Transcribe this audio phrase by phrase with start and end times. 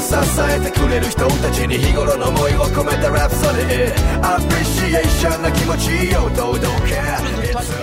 [0.00, 6.96] 支えてくれる人たちに日頃の思いを込めたラプソディアプリシエーションな気持ちを届け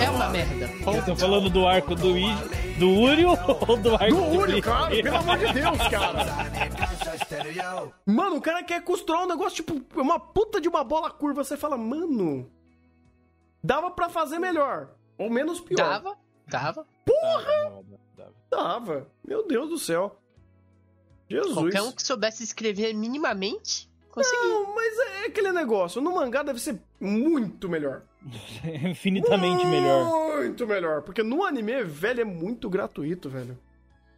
[0.04, 0.64] É uma merda.
[0.86, 2.34] Eu tô falando do arco do, I,
[2.78, 3.30] do Uriel
[3.68, 4.62] ou do arco Do de olho, Bleach?
[4.62, 6.24] cara, pelo amor de Deus, cara.
[8.06, 11.44] Mano, o cara quer costurar um negócio tipo uma puta de uma bola curva.
[11.44, 12.48] Você fala, mano,
[13.62, 14.88] dava pra fazer melhor.
[15.18, 15.76] Ou menos pior.
[15.76, 16.16] Dava,
[16.48, 16.86] dava.
[18.50, 19.06] Dava.
[19.26, 20.16] Meu Deus do céu.
[21.29, 21.53] Jesus.
[21.53, 24.39] Qualquer um que soubesse escrever minimamente, conseguia.
[24.49, 26.01] Não, mas é aquele negócio.
[26.01, 28.03] No mangá deve ser muito melhor.
[28.89, 30.37] Infinitamente melhor.
[30.37, 31.01] Muito melhor.
[31.03, 33.57] Porque no anime, velho, é muito gratuito, velho.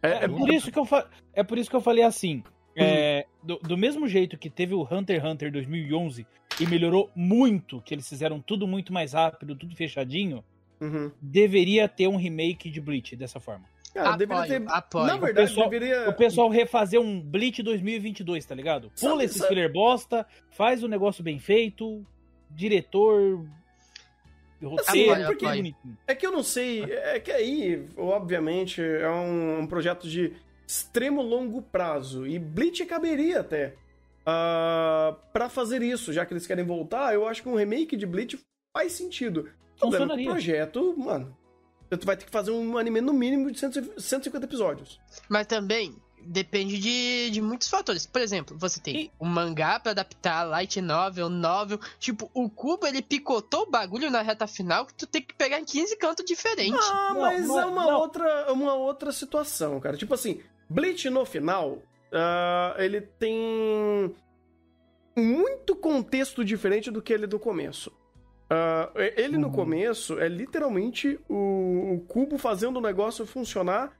[0.02, 1.08] É, É por isso que eu, fa...
[1.32, 2.42] é por isso que eu falei assim.
[2.74, 6.26] é, do, do mesmo jeito que teve o Hunter x Hunter 2011
[6.58, 10.42] e melhorou muito, que eles fizeram tudo muito mais rápido, tudo fechadinho,
[10.80, 11.12] Uhum.
[11.20, 13.64] deveria ter um remake de Bleach dessa forma.
[13.94, 14.72] Cara, Apoio, deveria ter.
[14.72, 15.06] apoio.
[15.06, 16.08] Na O verdade, pessoal- deveria.
[16.08, 18.90] O pessoal refazer um Bleach 2022, tá ligado?
[18.98, 22.04] Pula Sabe- esses sabe- filler bosta, faz o negócio bem feito,
[22.50, 23.44] diretor,
[24.62, 25.74] roteiro, Apoio, tudo apoio.
[26.06, 26.84] É que eu não sei.
[26.84, 30.32] É que aí, obviamente, é um, um projeto de
[30.66, 32.26] extremo longo prazo.
[32.26, 33.74] E Bleach caberia até.
[34.24, 38.06] ah, pra fazer isso, já que eles querem voltar, eu acho que um remake de
[38.06, 38.38] Bleach
[38.72, 39.48] faz sentido.
[39.80, 40.28] O Funcionaria.
[40.28, 41.36] o projeto, mano.
[41.96, 45.00] Tu vai ter que fazer um anime no mínimo de 100 150 episódios.
[45.28, 48.06] Mas também depende de, de muitos fatores.
[48.06, 51.80] Por exemplo, você tem E- um mangá pra adaptar, light novel, novel.
[51.98, 55.58] Tipo, o Cubo ele picotou o bagulho na reta final que tu tem que pegar
[55.58, 56.78] em 15 cantos diferentes.
[56.92, 57.98] Ah, Não, mas não, é uma não.
[58.00, 59.96] outra, uma outra situação, cara.
[59.96, 60.40] Tipo assim,
[60.70, 64.14] Bleach no final, ah, ele tem
[65.16, 67.92] muito contexto diferente do que ele do começo.
[68.54, 69.52] Ah, ele no Uhum.
[69.54, 73.96] começo é literalmente o, o cubo fazendo o negócio funcionar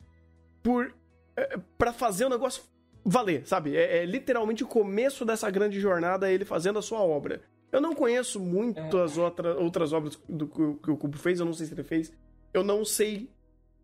[0.62, 0.95] por
[1.34, 2.62] é, para fazer o negócio
[3.03, 3.75] valer, sabe?
[3.75, 7.41] É, é literalmente o começo dessa grande jornada ele fazendo a sua obra.
[7.73, 11.41] Eu não conheço muito as outra, outras obras do que, o- que o Cubo fez,
[11.41, 12.12] eu não sei se ele fez.
[12.52, 13.30] Eu não sei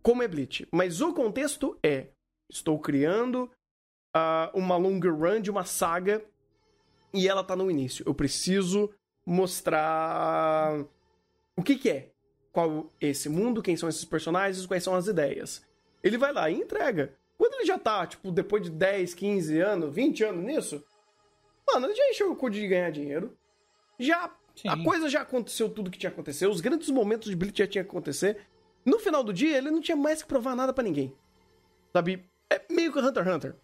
[0.02, 0.68] como é Bleach.
[0.70, 2.08] Mas o contexto é:
[2.50, 3.50] estou criando
[4.14, 6.22] ah, uma longer run de uma saga
[7.14, 8.02] e ela tá no início.
[8.06, 8.90] Eu preciso
[9.28, 10.82] mostrar
[11.54, 12.08] o que, que é.
[12.50, 15.62] Qual esse mundo, quem são esses personagens, quais são as ideias.
[16.02, 17.14] Ele vai lá e entrega.
[17.36, 20.82] Quando ele já tá, tipo, depois de 10, 15 anos, 20 anos nisso,
[21.66, 23.36] mano, ele já encheu o cu de ganhar dinheiro.
[23.98, 24.34] Já.
[24.56, 24.68] Sim.
[24.68, 26.46] A coisa já aconteceu tudo que tinha que acontecer.
[26.46, 28.38] Os grandes momentos de Bleach já tinha que acontecer.
[28.84, 31.14] No final do dia, ele não tinha mais que provar nada pra ninguém.
[31.92, 32.24] Sabe?
[32.50, 33.56] É meio que Hunter x Hunter.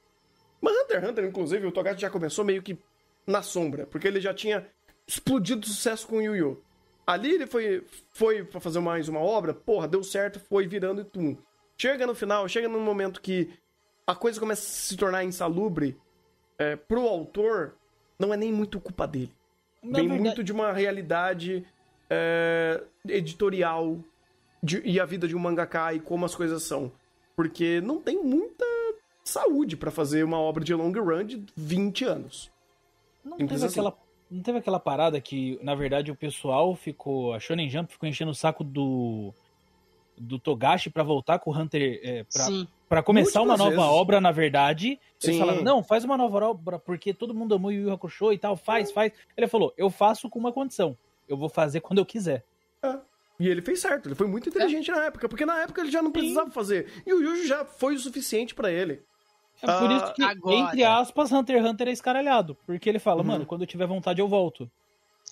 [0.61, 2.79] Mas Hunter x Hunter, inclusive, o Togashi já começou meio que
[3.27, 4.69] na sombra, porque ele já tinha
[5.07, 6.63] explodido de sucesso com o Yu Yu.
[7.07, 11.05] Ali ele foi, foi pra fazer mais uma obra, porra, deu certo, foi virando e
[11.05, 11.37] tum.
[11.77, 13.51] Chega no final, chega num momento que
[14.07, 15.99] a coisa começa a se tornar insalubre
[16.59, 17.75] é, pro autor,
[18.19, 19.33] não é nem muito culpa dele.
[19.83, 21.67] Na Vem verdade- muito de uma realidade
[22.09, 23.99] é, editorial
[24.63, 26.91] de- e a vida de um mangaka e como as coisas são.
[27.37, 28.65] Porque não tem muita
[29.25, 32.51] saúde pra fazer uma obra de long run de 20 anos.
[33.25, 33.81] Não Simples teve, assim.
[33.81, 33.99] aquela,
[34.31, 37.33] não teve aquela parada que, na verdade, o pessoal ficou.
[37.35, 39.33] A Shonen Jump ficou enchendo o saco do.
[40.17, 42.01] Do Togashi pra voltar com o Hunter.
[42.03, 42.69] É, pra, Sim.
[42.89, 43.85] pra começar uma nova vezes.
[43.85, 45.01] obra, na verdade.
[45.23, 45.39] Eles Sim.
[45.41, 48.57] falaram, não, faz uma nova obra porque todo mundo amou Yu Yu Hakusho e tal,
[48.57, 49.13] faz, faz.
[49.37, 50.97] Ele falou, eu faço com uma condição.
[51.29, 52.45] Eu vou fazer quando eu quiser.
[52.81, 52.97] É.
[53.41, 56.01] E ele fez certo, ele foi muito inteligente na época, porque na época ele já
[56.01, 57.03] não precisava fazer.
[57.05, 59.03] E o Yuji já foi o suficiente pra ele.
[59.65, 62.57] É por Ah, isso que, agora- entre aspas, Hunter x Hunter é escaralhado.
[62.67, 63.27] Porque ele fala, Uhum.
[63.27, 64.71] mano, quando eu tiver vontade eu volto.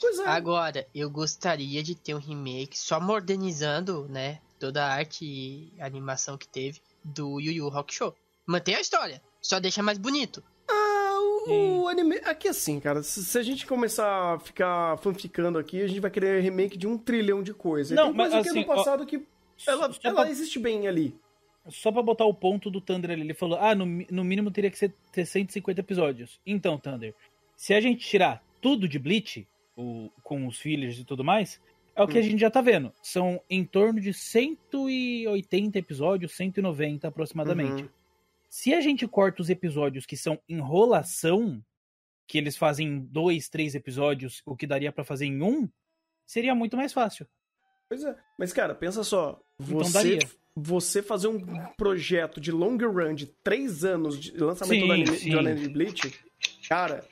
[0.01, 0.27] Pois é.
[0.27, 4.39] Agora, eu gostaria de ter um remake só modernizando, né?
[4.59, 8.15] Toda a arte e animação que teve do Yu Yu Hakusho.
[8.47, 10.43] Mantém a história, só deixa mais bonito.
[10.69, 12.17] Ah, o, o anime.
[12.25, 16.11] Aqui assim, cara, se, se a gente começar a ficar fanficando aqui, a gente vai
[16.11, 17.95] querer remake de um trilhão de coisas.
[17.97, 19.25] Não, Tem coisa mas que assim, no passado que.
[19.67, 21.15] Ela, ela pra- existe bem ali.
[21.69, 24.71] Só pra botar o ponto do Thunder ali, ele falou: ah, no, no mínimo teria
[24.71, 26.41] que ser ter 150 episódios.
[26.45, 27.15] Então, Thunder,
[27.57, 31.61] se a gente tirar tudo de Bleach, o, com os fillers e tudo mais,
[31.95, 32.25] é o que a Hum.
[32.25, 32.93] gente já tá vendo.
[33.03, 37.85] São em torno de 180 episódios, 190 aproximadamente.
[37.85, 37.89] Uhum.
[38.49, 41.65] Se a gente corta os episódios que são enrolação,
[42.27, 45.69] que eles fazem em dois, três episódios, o que daria pra fazer em um,
[46.27, 47.27] seria muito mais fácil.
[47.89, 48.17] Pois é.
[48.39, 49.41] Mas, cara, pensa só.
[49.61, 50.19] Então Você, daria.
[50.55, 51.41] Você fazer um
[51.77, 55.69] projeto de long run de três anos de lançamento Sim, do anime, de anime de
[55.69, 56.21] Bleach,
[56.69, 57.05] cara,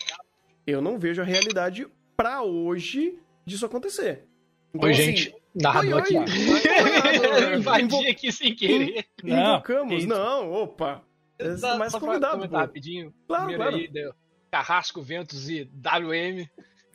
[0.67, 4.27] eu não vejo a realidade pra hoje disso acontecer.
[4.75, 5.35] Então, Oi, assim, gente.
[5.55, 6.17] Narrador oi, aqui.
[6.17, 7.43] oi.
[7.53, 9.05] Eu invadi aqui sem querer.
[9.25, 9.95] Não, Invocamos?
[9.99, 10.07] isso.
[10.07, 11.03] Não, opa.
[11.39, 12.67] É Só- mais pra convidado, comentar pô.
[12.67, 13.13] rapidinho.
[13.27, 13.85] Claro, primeiro claro.
[13.85, 14.15] aí, deu
[14.51, 16.47] Carrasco, Ventos e WM.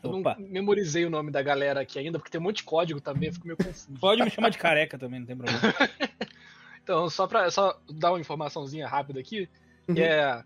[0.03, 0.35] Eu Opa.
[0.39, 3.27] não memorizei o nome da galera aqui ainda, porque tem um monte de código também,
[3.29, 3.99] eu fico meio confuso.
[3.99, 5.59] Pode me chamar de careca também, não tem problema.
[6.85, 9.49] Então, só pra só dar uma informaçãozinha rápida aqui,
[9.87, 9.97] Uhum.
[9.97, 10.43] é.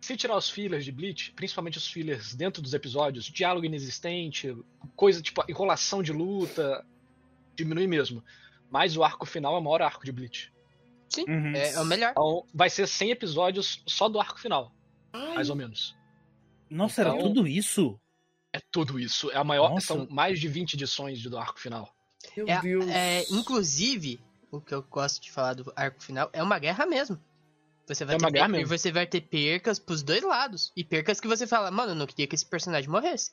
[0.00, 4.56] Se tirar os fillers de Bleach, principalmente os fillers dentro dos episódios, diálogo inexistente,
[4.96, 6.84] coisa tipo enrolação de luta,
[7.54, 8.24] diminui mesmo.
[8.68, 10.52] Mas o arco final é o maior arco de Bleach.
[11.28, 11.54] Uhum.
[11.54, 12.10] É, é o melhor.
[12.10, 14.72] Então vai ser 100 episódios só do arco final,
[15.12, 15.94] mais ou menos.
[16.68, 18.00] Nossa, era Então- tudo isso?
[18.52, 19.30] É tudo isso.
[19.30, 19.70] É a maior.
[19.70, 19.86] Nossa.
[19.88, 21.94] São mais de 20 edições do arco final.
[22.36, 22.88] Meu É, Deus.
[22.88, 24.18] é, inclusive,
[24.50, 27.18] o que eu gosto de falar do arco final, é uma guerra mesmo.
[27.86, 30.72] Você vai, é ter, guerra você vai ter percas pros dois lados.
[30.76, 33.32] E percas que você fala, mano, eu não queria que esse personagem morresse.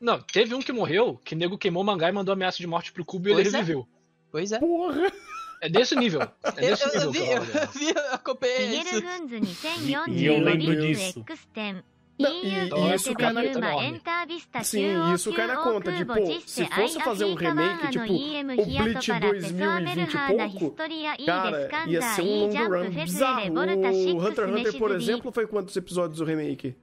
[0.00, 2.92] Não, teve um que morreu, que nego queimou o mangá e mandou ameaça de morte
[2.92, 3.44] pro cubo e ele é.
[3.44, 3.86] reviveu.
[4.30, 4.58] Pois é.
[4.58, 5.12] Porra!
[5.60, 6.20] É desse nível.
[6.42, 7.32] É desse eu, nível.
[7.32, 8.08] Eu, eu vi, eu, né?
[8.08, 8.94] eu acompanhei isso.
[10.08, 11.24] E eu lembro disso.
[12.18, 12.24] E-
[12.76, 13.40] e isso cai na-
[14.26, 16.14] Vista Sim, isso cai na conta de, pô,
[16.46, 18.04] se fosse fazer um remake, tipo,
[18.62, 20.70] o Bleach 2020 e pouco,
[21.26, 23.40] Cara, ia ser um long run bizarro.
[24.14, 26.74] O Hunter x Hunter, por exemplo, foi quantos episódios o remake?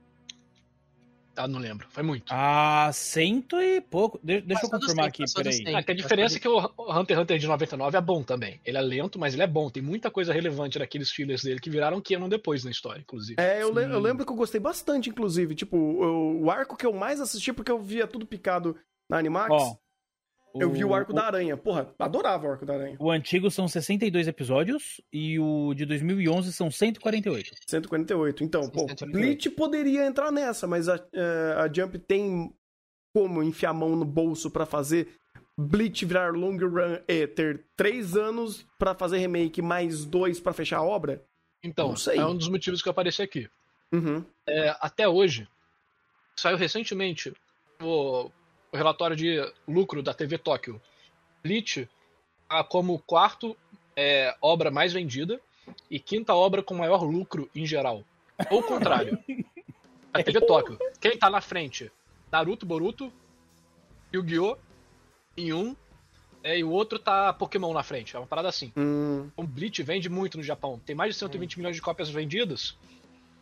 [1.36, 1.86] Ah, não lembro.
[1.90, 2.26] Foi muito.
[2.30, 4.18] Ah, cento e pouco.
[4.22, 5.52] De- deixa eu confirmar 100, aqui, peraí.
[5.52, 5.74] 100.
[5.76, 8.60] Ah, que a diferença é que o Hunter x Hunter de 99 é bom também.
[8.64, 9.68] Ele é lento, mas ele é bom.
[9.70, 13.40] Tem muita coisa relevante daqueles fillers dele que viraram canon depois na história, inclusive.
[13.40, 15.54] É, eu, le- eu lembro que eu gostei bastante, inclusive.
[15.54, 18.76] Tipo, o, o arco que eu mais assisti, porque eu via tudo picado
[19.08, 19.76] na Animax, Ó,
[20.54, 21.56] eu vi o arco da aranha.
[21.56, 22.96] Porra, adorava o arco da aranha.
[22.98, 27.50] O antigo são 62 episódios e o de 2011 são 148.
[27.66, 28.44] 148.
[28.44, 29.12] Então, pô, 148.
[29.12, 32.52] Bleach poderia entrar nessa, mas a, eh, a Jump tem
[33.12, 35.08] como enfiar a mão no bolso pra fazer
[35.56, 40.78] Bleach virar long run e ter três anos pra fazer remake mais dois pra fechar
[40.78, 41.24] a obra?
[41.62, 42.18] Então, Não sei.
[42.18, 43.48] é um dos motivos que eu apareci aqui.
[43.92, 44.24] Uhum.
[44.46, 45.48] É, até hoje,
[46.36, 47.32] saiu recentemente
[47.80, 48.30] o,
[48.74, 50.82] o relatório de lucro da TV Tóquio.
[51.44, 51.88] Bleach
[52.48, 53.56] a como quarto
[53.96, 55.40] é, obra mais vendida
[55.88, 58.02] e quinta obra com maior lucro em geral.
[58.50, 59.16] Ou o contrário.
[60.12, 60.76] A TV Tóquio.
[61.00, 61.90] Quem tá na frente?
[62.32, 63.12] Naruto, Boruto,
[64.12, 64.56] Yu-Gi-Oh!
[65.36, 65.76] em um,
[66.42, 68.16] é, e o outro tá Pokémon na frente.
[68.16, 68.72] É uma parada assim.
[68.76, 70.80] Hum, O Bleach vende muito no Japão.
[70.84, 72.76] Tem mais de 120 milhões de cópias vendidas.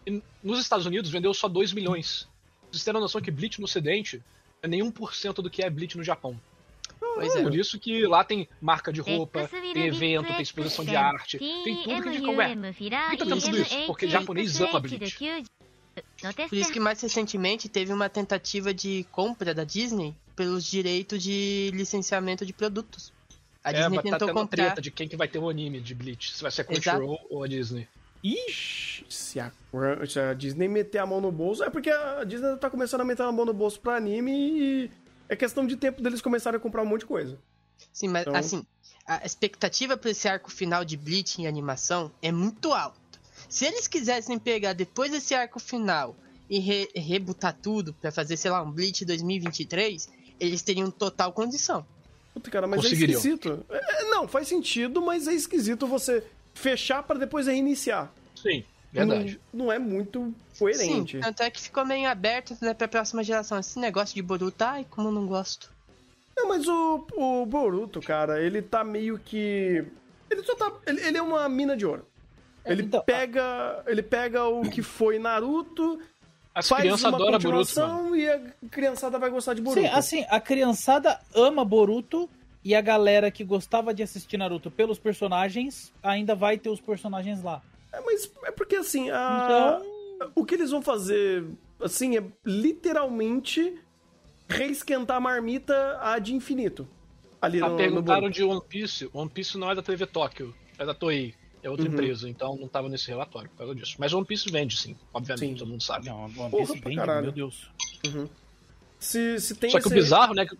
[0.06, 2.28] E nos Estados Unidos vendeu só 2 milhões.
[2.70, 4.22] Vocês terem noção que Bleach no Ocidente
[4.68, 6.38] nem 1% do que é Bleach no Japão.
[6.98, 7.42] Pois é.
[7.42, 11.82] Por isso que lá tem marca de roupa, tem evento, tem exposição de arte, tem
[11.82, 12.56] tudo que a gente conversa.
[12.56, 13.86] Por que tá tendo tudo isso?
[13.86, 15.16] Porque japonês ama Bleach.
[16.48, 21.70] Por isso que mais recentemente teve uma tentativa de compra da Disney pelos direitos de
[21.74, 23.12] licenciamento de produtos.
[23.62, 24.64] A É, Disney tá tentou tendo uma comprar.
[24.66, 26.32] treta de quem que vai ter o anime de Bleach.
[26.32, 27.86] Se vai ser a Crunchyroll ou a Disney.
[28.22, 29.50] Ixi, se, a,
[30.08, 33.04] se a Disney meter a mão no bolso, é porque a Disney tá começando a
[33.04, 34.90] meter a mão no bolso pra anime e
[35.28, 37.38] é questão de tempo deles começarem a comprar um monte de coisa.
[37.92, 38.64] Sim, mas Então- assim,
[39.06, 43.00] a expectativa pra esse arco final de Bleach em animação é muito alta.
[43.48, 46.14] Se eles quisessem pegar depois desse arco final
[46.48, 50.08] e re rebutar tudo pra fazer, sei lá, um Bleach 2023,
[50.38, 51.84] eles teriam total condição.
[52.32, 53.66] Puta, cara, mas é esquisito.
[53.68, 56.22] É, não, faz sentido, mas é esquisito você
[56.54, 58.12] fechar pra depois reiniciar.
[58.34, 59.40] Sim, verdade.
[59.52, 61.16] Não, não é muito coerente.
[61.16, 63.58] Sim, tanto é que ficou meio aberto né, pra próxima geração.
[63.58, 65.70] Esse negócio de Boruto, ai, como eu não gosto.
[66.36, 69.84] Não, mas o, o Boruto, cara, ele tá meio que.
[70.30, 70.72] Ele só tá.
[70.86, 72.06] Ele, ele é uma mina de ouro.
[72.64, 73.82] Ele então, pega.
[73.86, 76.00] Ele pega o que foi Naruto,
[76.54, 77.64] As faz uma adoram Boruto, mano.
[77.64, 79.82] continuação e a criançada vai gostar de Boruto.
[79.82, 82.28] Sim, assim, a criançada ama Boruto
[82.64, 87.42] e a galera que gostava de assistir Naruto pelos personagens ainda vai ter os personagens
[87.42, 87.62] lá.
[87.92, 89.80] É, mas é porque assim, a-
[90.18, 91.44] Então, o que eles vão fazer,
[91.80, 93.78] assim, é literalmente
[94.48, 96.86] reesquentar a marmita a de infinito.
[97.40, 98.36] Ali Ah, no, no perguntaram Boruto.
[98.38, 99.10] de One Piece.
[99.12, 101.34] One Piece não é da TV Tóquio, é da Toei.
[101.64, 101.92] É outra Uhum.
[101.92, 103.94] empresa, então não tava nesse relatório por causa disso.
[103.98, 105.54] Mas One Piece vende, sim, obviamente, Sim.
[105.56, 106.06] todo mundo sabe.
[106.06, 107.70] não, One Porra, Piece pra vende, meu Deus.
[108.98, 110.46] Se, se tem Só que o esse- bizarro, né?
[110.46, 110.56] que-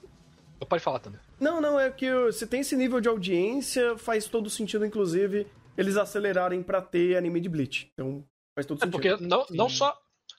[0.68, 1.18] Pode falar também.
[1.43, 5.47] Não, não, é que se tem esse nível de audiência, faz todo sentido, inclusive,
[5.77, 7.91] eles acelerarem pra ter anime de Bleach.
[7.95, 8.93] Então, faz todo É sentido.
[8.93, 9.97] porque não, não só.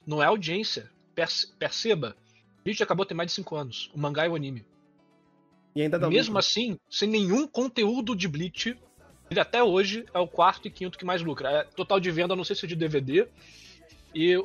[0.08, 0.90] Não é audiência.
[1.14, 2.16] Perce- Perceba.
[2.64, 3.92] Bleach acabou de ter mais de 5 anos.
[3.94, 4.66] O mangá e o anime.
[5.76, 6.40] E ainda dá Mesmo lucro.
[6.40, 8.78] assim, sem nenhum conteúdo de Bleach,
[9.30, 11.50] ele até hoje é o quarto e quinto que mais lucra.
[11.50, 13.28] É total de venda, não sei se é de DVD
[14.16, 14.36] e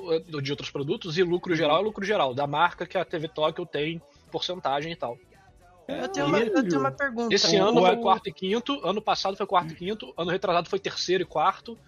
[0.43, 3.67] de outros produtos, e lucro geral é lucro geral, da marca que a TV Tokyo
[3.67, 4.00] tem
[4.33, 5.19] porcentagem e tal.
[5.88, 7.35] Eu tenho, uma, eu tenho uma pergunta.
[7.35, 10.30] Esse O- ano o- foi quarto e quinto, ano passado foi quarto e quinto, ano
[10.30, 11.78] retrasado foi terceiro e quarto,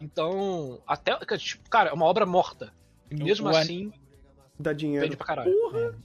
[0.00, 1.16] Então, até.
[1.38, 2.72] Tipo, cara, é uma obra morta.
[3.10, 3.92] E mesmo O an- assim,
[4.58, 5.02] Dá dinheiro.
[5.04, 5.52] vende pra caralho.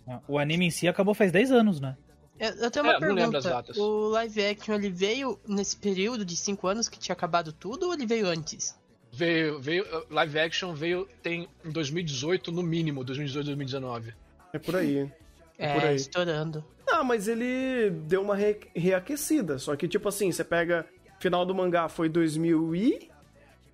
[0.08, 1.98] É, O anime em si acabou faz 10 anos, né?
[2.40, 3.42] Eu, eu tenho É, uma as pergunta.
[3.42, 3.78] datas.
[3.78, 7.94] O live action ele veio nesse período de 5 anos que tinha acabado tudo ou
[7.94, 8.78] ele veio antes?
[9.12, 9.86] Veio, veio.
[10.10, 11.08] Live action veio.
[11.22, 14.14] Tem em 2018, no mínimo, 2018, 2019.
[14.54, 15.12] É por aí.
[15.60, 15.96] É, por aí.
[15.98, 16.66] estourando.
[16.90, 19.60] Ah, mas ele deu uma re- reaquecida.
[19.60, 20.88] Só que, tipo assim, você pega.
[21.20, 23.12] Final do mangá foi 2000 e.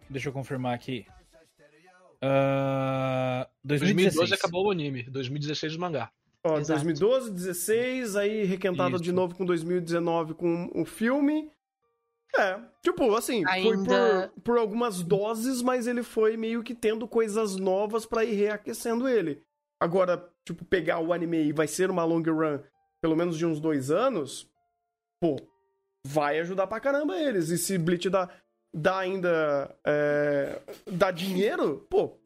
[0.09, 1.05] Deixa eu confirmar aqui.
[2.21, 4.15] Ah, 2016.
[4.15, 6.09] 2012 acabou o anime, 2016 o mangá.
[6.43, 6.79] Ó, Exato.
[6.83, 9.03] 2012, 16, aí requentado Isso.
[9.03, 11.51] de novo com 2019 com o filme.
[12.37, 17.07] É, tipo, assim, foi Ainda- por, por algumas doses, mas ele foi meio que tendo
[17.07, 19.41] coisas novas pra ir reaquecendo ele.
[19.79, 22.59] Agora, tipo, pegar o anime e vai ser uma long run,
[23.01, 24.47] pelo menos de uns dois anos,
[25.19, 25.35] pô,
[26.05, 27.49] vai ajudar pra caramba eles.
[27.49, 28.29] E se Bleach dá,
[28.73, 29.75] dá ainda.
[29.85, 32.17] É, dá dinheiro, pô,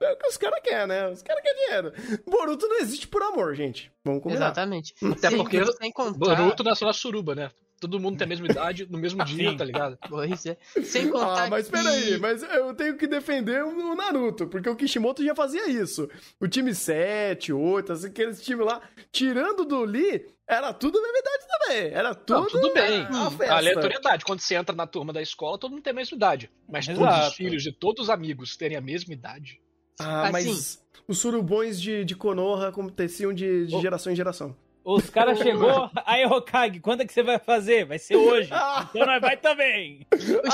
[0.00, 1.08] é o que os caras querem, né?
[1.08, 1.92] Os caras querem dinheiro.
[2.28, 3.92] Boruto não existe por amor, gente.
[4.04, 4.46] Vamos combinar.
[4.46, 4.94] Exatamente.
[5.12, 7.50] Até Sem- porque sem contar, Boruto nasceu na suruba, né?
[7.80, 9.98] Todo mundo tem a mesma idade, no mesmo dia, tá ligado?
[10.06, 10.58] Pois é.
[10.84, 14.76] Sem contar Ah, mas que- peraí, mas eu tenho que defender o Naruto, porque o
[14.76, 16.06] Kishimoto já fazia isso.
[16.38, 21.18] O time 7, 8, assim, aqueles times lá, tirando do Lee, era tudo a mesma
[21.18, 21.92] idade também.
[21.92, 22.40] Era tudo.
[22.40, 23.00] Não, tudo bem.
[23.02, 23.54] A festa.
[23.54, 26.50] A aleatoriedade, quando você entra na turma da escola, todo mundo tem a mesma idade.
[26.68, 27.28] Mas todos Exato.
[27.28, 29.58] os filhos de todos os amigos terem a mesma idade.
[29.98, 30.78] Ah, mas Assim.
[31.08, 33.80] os surubões de, de Konoha aconteciam de, de Oh.
[33.80, 34.54] geração em geração.
[34.84, 37.84] Os caras chegou, aí Hokage, quando é que você vai fazer?
[37.84, 38.48] Vai ser hoje.
[38.52, 38.88] Ah.
[38.90, 40.06] Então nós vai também.
[40.12, 40.50] O ah,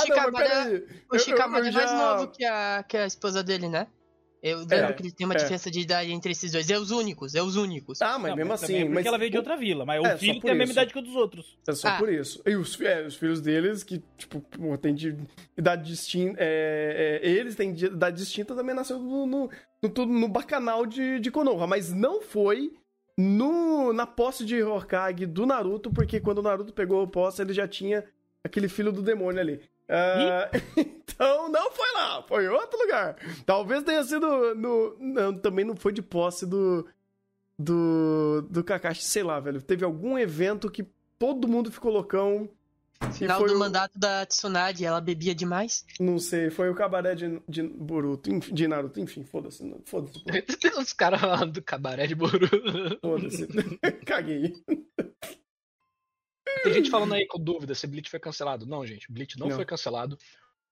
[1.19, 3.87] Shikamaru, eu é mais já- novo que a, que a esposa dele, né?
[4.43, 5.39] Eu lembro É, que ele tem uma é.
[5.39, 6.69] diferença de idade entre esses dois.
[6.71, 8.01] É os únicos, é os únicos.
[8.03, 8.77] Ah, mas Não, mesmo assim.
[8.77, 10.73] é porque mas ela veio de outra vila, mas É, o filho tem a mesma
[10.73, 11.59] idade que o dos outros.
[11.67, 11.99] É só Ah.
[11.99, 12.43] por isso.
[12.47, 14.41] E os, é, os filhos deles, que, tipo,
[14.79, 15.17] tem de
[15.57, 16.37] idade distinta.
[16.39, 19.51] é, é, eles têm de idade distinta, também nasceu no, no,
[19.83, 21.67] no, no bacanal de, de Konoha.
[21.67, 22.73] Mas não foi
[23.17, 27.53] no, na posse de Hokage do Naruto, porque quando o Naruto pegou a posse, ele
[27.53, 28.05] já tinha
[28.45, 29.61] aquele filho do demônio ali.
[29.89, 33.17] Ah, então não foi lá, foi em outro lugar.
[33.45, 34.97] Talvez tenha sido no.
[34.99, 36.87] Não, também não foi de posse do.
[37.59, 38.43] Do.
[38.51, 39.63] Do Kakashi, sei lá, velho.
[39.63, 40.87] Teve algum evento que
[41.19, 42.49] todo mundo ficou loucão.
[43.13, 45.85] Final do o- mandato da Tsunade, ela bebia demais.
[46.01, 50.31] Não sei, foi o cabaré de, de Boruto, de Naruto, enfim, foda-se, foda-se, pô,
[50.81, 52.49] Os caras falando do cabaré de Boruto.
[53.01, 53.47] foda-se.
[54.07, 54.55] Caguei.
[56.63, 58.67] Tem gente falando aí com dúvida se Bleach foi cancelado.
[58.67, 59.57] Não, gente, Bleach não, Não.
[59.57, 60.19] foi cancelado.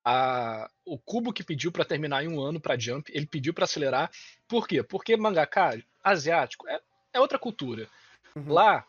[0.05, 3.65] A- o Cubo que pediu pra terminar em um ano pra Jump, ele pediu pra
[3.65, 4.11] acelerar.
[4.49, 4.83] Por quê?
[4.83, 6.81] Porque mangaka asiático é,
[7.13, 7.87] é outra cultura.
[8.37, 8.53] Uhum.
[8.53, 8.85] Lá,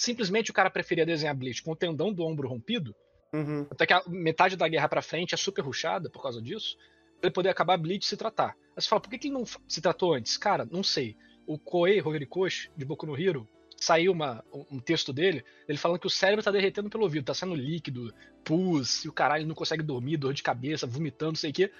[0.00, 2.94] simplesmente o cara preferia desenhar Bleach com o tendão do ombro rompido,
[3.32, 3.66] Uhum.
[3.70, 6.76] até que a metade da guerra pra frente é super ruxada por causa disso,
[7.20, 8.56] pra ele poder acabar Bleach e se tratar.
[8.76, 10.36] Aí você fala, por que, que ele não se tratou antes?
[10.36, 11.16] Cara, não sei.
[11.46, 16.06] O Koei Horikoshi, de Boku no Hero, saiu uma, um texto dele, ele falando que
[16.06, 18.12] o cérebro tá derretendo pelo ouvido, tá saindo líquido,
[18.44, 21.72] pus, e o caralho não consegue dormir, dor de cabeça, vomitando, não sei o quê.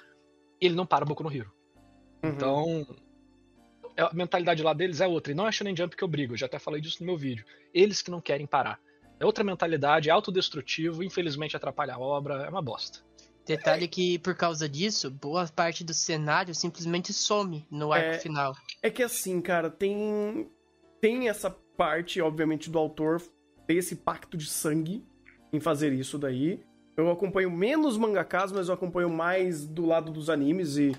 [0.61, 1.53] Ele não para o Boku no Hero.
[2.23, 2.31] Uhum.
[2.31, 2.87] Então,
[4.01, 5.33] a mentalidade lá deles é outra.
[5.33, 7.45] E não é Shonen Jump que obriga, eu já até falei disso no meu vídeo.
[7.73, 8.79] Eles que não querem parar.
[9.19, 13.01] É outra mentalidade, é autodestrutivo, infelizmente atrapalha a obra, é uma bosta.
[13.47, 18.19] Detalhe que, por causa disso, boa parte do cenário simplesmente some no arco É.
[18.19, 18.55] final.
[18.83, 20.49] É que assim, cara, tem.
[21.01, 23.23] Tem essa parte, obviamente, do autor
[23.67, 25.05] ter esse pacto de sangue
[25.53, 26.63] em fazer isso daí.
[26.97, 30.95] Eu acompanho menos mangakas, mas eu acompanho mais do lado dos animes e.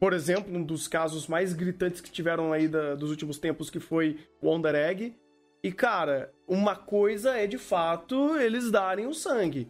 [0.00, 3.80] Por exemplo, um dos casos mais gritantes que tiveram aí da- dos últimos tempos, que
[3.80, 5.14] foi o Wonder Egg.
[5.62, 9.68] E, cara, uma coisa é de fato eles darem o sangue.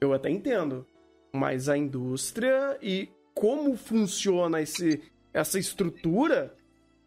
[0.00, 0.86] Eu até entendo.
[1.32, 5.00] Mas a indústria e como funciona esse,
[5.32, 6.54] essa estrutura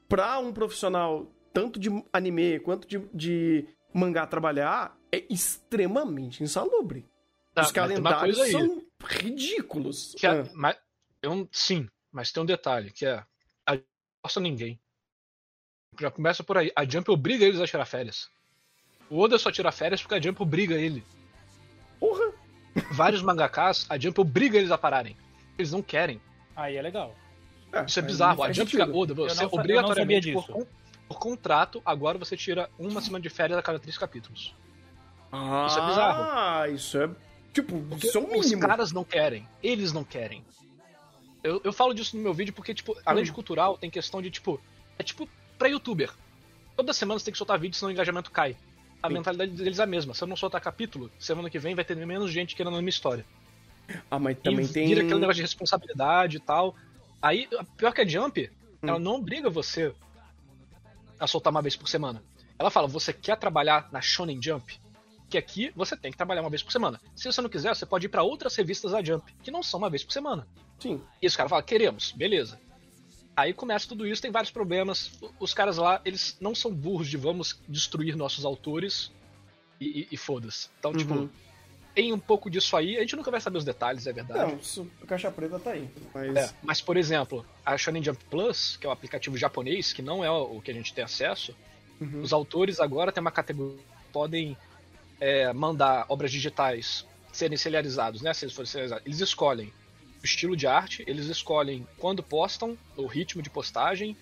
[0.10, 7.06] pra um profissional tanto de anime quanto de, de mangá trabalhar é extremamente insalubre.
[7.54, 10.16] Tá, Os calendários são ridículos.
[10.18, 10.78] Que a- Ah, mas,
[11.26, 13.22] um- sim, mas tem um detalhe, que é.
[13.66, 14.80] A Jump não força ninguém.
[16.00, 16.72] Já começa por aí.
[16.76, 18.30] A Jump obriga eles a tirar férias.
[19.10, 21.04] O Oda só tira férias porque a Jump obriga ele.
[22.00, 22.32] porra!
[22.92, 25.16] Vários mangakas, a Jump obriga eles a pararem.
[25.58, 26.20] Eles não querem.
[26.56, 27.16] Aí é legal.
[27.88, 28.44] Isso é bizarro.
[28.44, 30.54] A Jump fica, Oda, você não obrigatoriamente, por, disso.
[30.54, 30.68] con-
[31.08, 34.56] por contrato, agora você tira uma semana de férias a cada três capítulos.
[35.32, 36.24] Ah, Isso é bizarro.
[36.24, 37.10] Ah, isso é.
[37.54, 38.62] Tipo, Porque isso é o os mínimo.
[38.68, 39.48] caras não querem.
[39.62, 40.44] Eles não querem.
[41.44, 43.34] Eu, eu falo disso no meu vídeo porque, tipo, além de Hum.
[43.34, 44.62] cultural, tem questão de, tipo,
[44.98, 46.12] é tipo pra youtuber.
[46.76, 48.56] Toda semana você tem que soltar vídeo, senão o engajamento cai.
[49.02, 49.14] A Sim.
[49.16, 50.14] mentalidade deles é a mesma.
[50.14, 52.90] Se eu não soltar capítulo, semana que vem vai ter menos gente querendo a minha
[52.90, 53.26] história.
[54.10, 54.88] Ah, mas também e tem.
[54.88, 56.74] vira aquele negócio de responsabilidade e tal.
[57.22, 57.48] Aí,
[57.78, 58.50] pior que a Jump,
[58.82, 58.88] Hum.
[58.88, 59.94] ela não obriga você
[61.20, 62.24] a soltar uma vez por semana.
[62.58, 64.80] Ela fala, você quer trabalhar na Shonen Jump?
[65.34, 67.02] Que aqui você tem que trabalhar uma vez por semana.
[67.16, 69.80] Se você não quiser, você pode ir pra outras revistas da Jump, que não são
[69.80, 70.48] uma vez por semana.
[70.80, 71.02] Sim.
[71.20, 72.60] E os caras falam, queremos, beleza.
[73.36, 75.12] Aí começa tudo isso, tem vários problemas.
[75.40, 79.12] Os caras lá, eles não são burros de vamos destruir nossos autores
[79.82, 80.70] e, e- e foda-se.
[80.78, 81.30] Então, tipo, Uhum.
[81.96, 82.96] tem um pouco disso aí.
[82.98, 84.52] A gente nunca vai saber os detalhes, é verdade.
[84.52, 85.90] Não, isso, a caixa preta tá aí.
[86.14, 86.36] Mas.
[86.38, 90.24] É, mas, por exemplo, a Shonen Jump Plus, que é o aplicativo japonês, que não
[90.24, 91.56] é o que a gente tem acesso,
[92.00, 92.22] Uhum.
[92.22, 94.56] os autores agora têm uma categoria que podem
[95.24, 98.34] é, mandar obras digitais serem serializados, né?
[98.34, 99.06] Se eles forem serializados.
[99.06, 99.72] Eles escolhem
[100.22, 104.18] o estilo de arte, eles escolhem quando postam, o ritmo de postagem,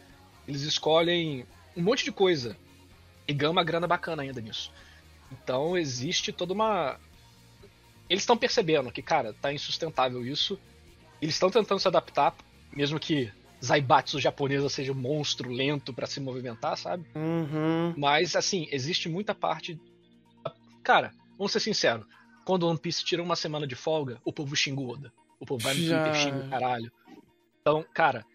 [0.47, 1.43] eles escolhem
[1.75, 2.55] um monte de coisa.
[3.27, 4.71] E ganham uma grana bacana ainda nisso.
[5.31, 6.99] Então existe toda uma.
[8.07, 10.59] Eles estão percebendo que, cara, tá insustentável isso.
[11.19, 12.35] Eles estão tentando se adaptar,
[12.71, 13.31] mesmo que
[13.63, 17.05] Zaibatsu japonesa seja um monstro lento pra se movimentar, sabe?
[17.15, 17.95] Uhum.
[17.97, 19.79] Mas, assim, existe muita parte.
[20.83, 22.05] Cara, vamos ser sinceros.
[22.45, 25.13] Quando One Piece tira uma semana de folga, o povo xinga o Oda.
[25.39, 26.03] O povo vai no Já.
[26.03, 26.91] Twitter xinga o caralho.
[27.61, 28.25] Então, cara,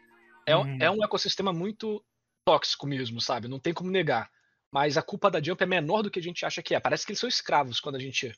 [0.46, 0.78] é, um- Uhum.
[0.80, 2.02] é um ecossistema muito
[2.44, 3.48] tóxico mesmo, sabe?
[3.48, 4.30] Não tem como negar.
[4.72, 6.80] Mas a culpa da Jump é menor do que a gente acha que é.
[6.80, 8.32] Parece que eles são escravos quando a gente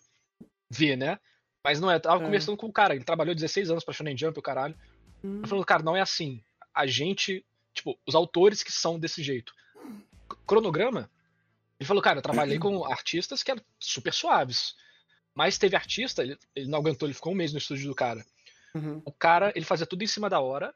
[0.71, 1.19] vê, né?
[1.65, 1.97] Mas não é.
[1.97, 2.25] Eu tava É.
[2.25, 4.75] conversando com o cara, ele trabalhou 16 anos pra Shonen Jump, o caralho.
[5.23, 5.41] Hum.
[5.43, 6.43] Eu falando, cara, não é assim.
[6.75, 9.53] A gente, tipo, os autores que são desse jeito.
[10.47, 11.11] Cronograma,
[11.79, 14.75] ele falou, cara, eu trabalhei com artistas que eram super suaves.
[15.35, 18.25] Mas teve artista, ele, ele não aguentou, ele ficou um mês no estúdio do cara.
[18.75, 19.01] Uhum.
[19.05, 20.75] O cara, ele fazia tudo em cima da hora.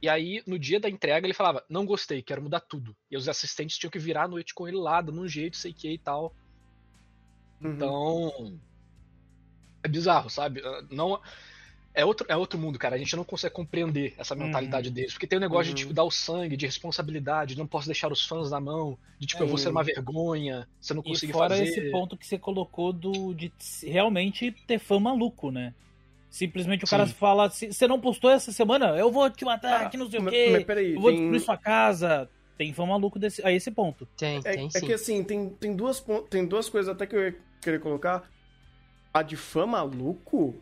[0.00, 2.96] E aí, no dia da entrega, ele falava, não gostei, quero mudar tudo.
[3.10, 5.74] E os assistentes tinham que virar a noite com ele lá, dando um jeito, sei
[5.74, 6.34] que e tal.
[7.60, 7.72] Uhum.
[7.72, 8.60] Então.
[9.82, 10.62] É bizarro, sabe?
[10.90, 11.20] Não.
[11.92, 12.94] É outro, é outro mundo, cara.
[12.94, 15.12] A gente não consegue compreender essa mentalidade deles.
[15.12, 15.74] Porque tem um negócio Uhum.
[15.74, 18.96] de tipo, dar o sangue, de responsabilidade, de não posso deixar os fãs na mão,
[19.18, 19.60] de tipo, eu vou É.
[19.60, 21.64] ser uma vergonha, se eu não conseguir fora fazer.
[21.64, 25.74] esse ponto que você colocou do de realmente ter fã maluco, né?
[26.30, 27.12] Simplesmente o cara Sim.
[27.14, 28.96] fala, "Se- você não postou essa semana?
[28.96, 30.48] Eu vou te matar, Ah, que não sei o mas- quê.
[30.52, 32.30] mas peraí, eu vou tem- destruir sua casa.
[32.56, 34.06] Tem fã maluco desse, a esse ponto.
[34.16, 34.86] Tem, É, tem é sim.
[34.86, 38.30] que assim, tem, tem, duas, tem duas coisas até que eu ia querer colocar.
[39.12, 40.54] A de fã maluco,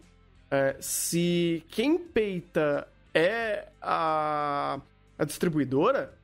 [0.50, 4.80] é, se quem peita é a,
[5.18, 6.14] a distribuidora,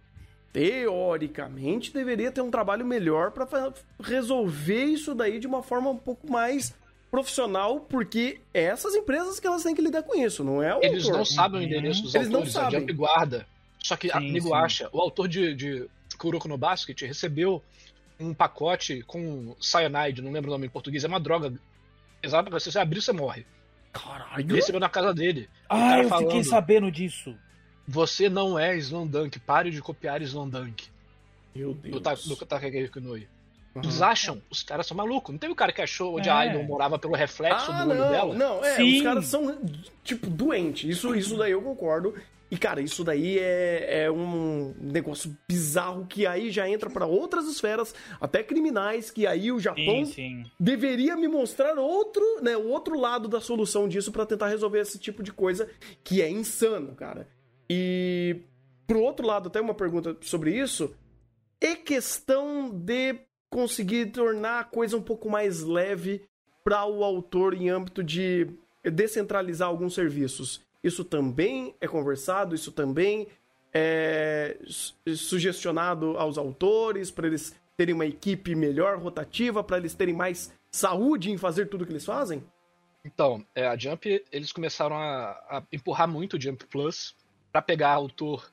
[0.52, 5.96] teoricamente deveria ter um trabalho melhor pra fa- resolver isso daí de uma forma um
[5.96, 6.72] pouco mais
[7.10, 10.82] profissional, porque é essas empresas que elas têm que lidar com isso, não é o
[10.82, 11.18] Eles autor.
[11.18, 11.66] não sabem o Uhum.
[11.68, 12.80] endereço dos Eles não autores, a sabem.
[12.80, 13.46] Jump guarda.
[13.82, 14.54] Só que a Sim, amigo sim.
[14.54, 17.62] acha, o autor de, de Kuroko no Basket recebeu
[18.18, 21.52] um pacote com cyanide, não lembro o nome em português, é uma droga.
[22.22, 23.44] Exato, se você abrir, você morre.
[23.94, 24.40] Caralho!
[24.40, 25.48] Ele recebeu na casa dele.
[25.68, 26.44] Ah, eu fiquei falando.
[26.44, 27.34] sabendo disso.
[27.86, 30.86] Você não é Slondunk, pare de copiar Slondunk.
[31.54, 32.02] Meu Do, Deus.
[32.02, 33.28] Ta- do Takageki Noi.
[33.74, 33.82] Uhum.
[33.82, 35.32] Eles acham, os caras são malucos.
[35.32, 36.32] Não teve o cara que achou onde É.
[36.32, 38.34] a Idol morava pelo reflexo Ah, do olho não, dela?
[38.34, 38.96] não, é, Sim.
[38.98, 39.58] os caras são,
[40.02, 40.96] tipo, doentes.
[40.96, 42.14] Isso, isso daí eu concordo.
[42.54, 47.48] E, cara, isso daí é, é um negócio bizarro que aí já entra pra outras
[47.48, 50.44] esferas, até criminais, que aí o Japão Sim, sim.
[50.60, 55.00] deveria me mostrar outro, né, o outro lado da solução disso pra tentar resolver esse
[55.00, 55.68] tipo de coisa
[56.04, 57.26] que é insano, cara.
[57.68, 58.36] E
[58.86, 60.94] pro outro lado, até uma pergunta sobre isso,
[61.60, 63.16] é questão de
[63.50, 66.22] conseguir tornar a coisa um pouco mais leve
[66.62, 68.46] para o autor em âmbito de
[68.84, 70.62] descentralizar alguns serviços.
[70.84, 73.26] Isso também é conversado, isso também
[73.72, 80.14] é su- sugestionado aos autores para eles terem uma equipe melhor, rotativa, para eles terem
[80.14, 82.44] mais saúde em fazer tudo que eles fazem?
[83.02, 87.16] Então, é, a Jump, eles começaram a, a empurrar muito o Jump Plus
[87.50, 88.52] pra pegar autor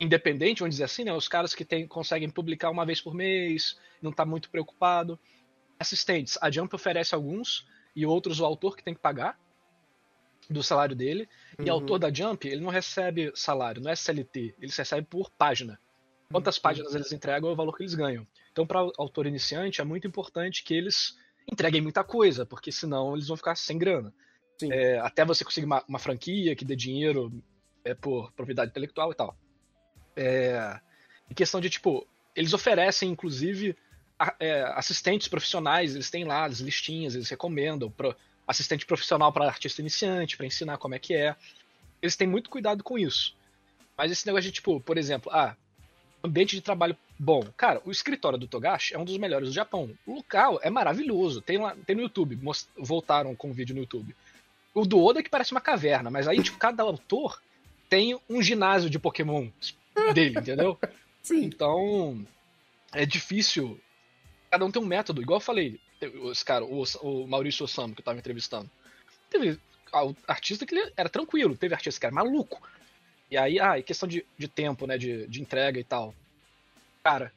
[0.00, 1.12] independente, vamos dizer assim, né?
[1.12, 5.18] Os caras que tem, conseguem publicar uma vez por mês, não tá muito preocupado.
[5.78, 7.66] Assistentes, a Jump oferece alguns
[7.96, 9.36] e outros o autor que tem que pagar
[10.48, 11.28] do salário dele.
[11.58, 11.72] E Uhum.
[11.72, 15.78] autor da Jump, ele não recebe salário, não é CLT, eles recebem por página.
[16.30, 18.26] Quantas páginas eles entregam é o valor que eles ganham.
[18.52, 21.16] Então, para autor iniciante, é muito importante que eles
[21.50, 24.12] entreguem muita coisa, porque senão eles vão ficar sem grana.
[24.62, 27.32] É, até você conseguir uma, uma franquia que dê dinheiro
[27.84, 29.38] é, por propriedade intelectual e tal.
[30.16, 30.78] É,
[31.30, 33.76] em questão de, tipo, eles oferecem, inclusive,
[34.18, 38.14] a- é, assistentes profissionais, eles têm lá as listinhas, eles recomendam pro,
[38.48, 41.36] assistente profissional para artista iniciante, para ensinar como é que é.
[42.00, 43.36] Eles têm muito cuidado com isso.
[43.96, 45.54] Mas esse negócio de, tipo, por exemplo, ah,
[46.24, 47.42] ambiente de trabalho bom.
[47.56, 49.90] Cara, o escritório do Togashi é um dos melhores do Japão.
[50.06, 51.42] O local é maravilhoso.
[51.42, 52.38] Tem lá, tem no YouTube,
[52.76, 54.16] voltaram com o vídeo no YouTube.
[54.72, 57.42] O do Oda é que parece uma caverna, mas aí, tipo, cada autor
[57.88, 59.48] tem um ginásio de Pokémon
[60.14, 60.78] dele, entendeu?
[61.22, 61.44] Sim.
[61.44, 62.24] Então,
[62.92, 63.78] é difícil.
[64.50, 68.00] Cada um tem um método, igual eu falei, esse cara, o, o Maurício Osamu, que
[68.00, 68.70] eu tava entrevistando.
[69.30, 69.58] Teve
[70.26, 72.60] artista que era tranquilo, teve artista que era maluco.
[73.30, 76.14] E aí, ah, e questão de, de tempo, né, de, de entrega e tal.
[77.02, 77.32] Cara,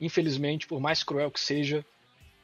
[0.00, 1.84] infelizmente, por mais cruel que seja,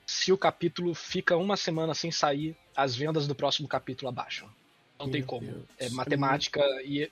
[0.06, 4.48] se o capítulo fica uma semana sem sair, as vendas do próximo capítulo abaixam.
[4.98, 5.46] Não Meu tem como.
[5.46, 5.64] Deus.
[5.78, 7.10] É matemática e.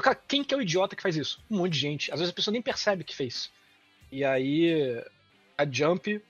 [0.00, 1.42] Cara- Quem que é o idiota que faz isso?
[1.50, 2.12] Um monte de gente.
[2.12, 3.50] Às vezes a pessoa nem percebe que fez.
[4.10, 5.02] E aí,
[5.56, 6.20] a Jump,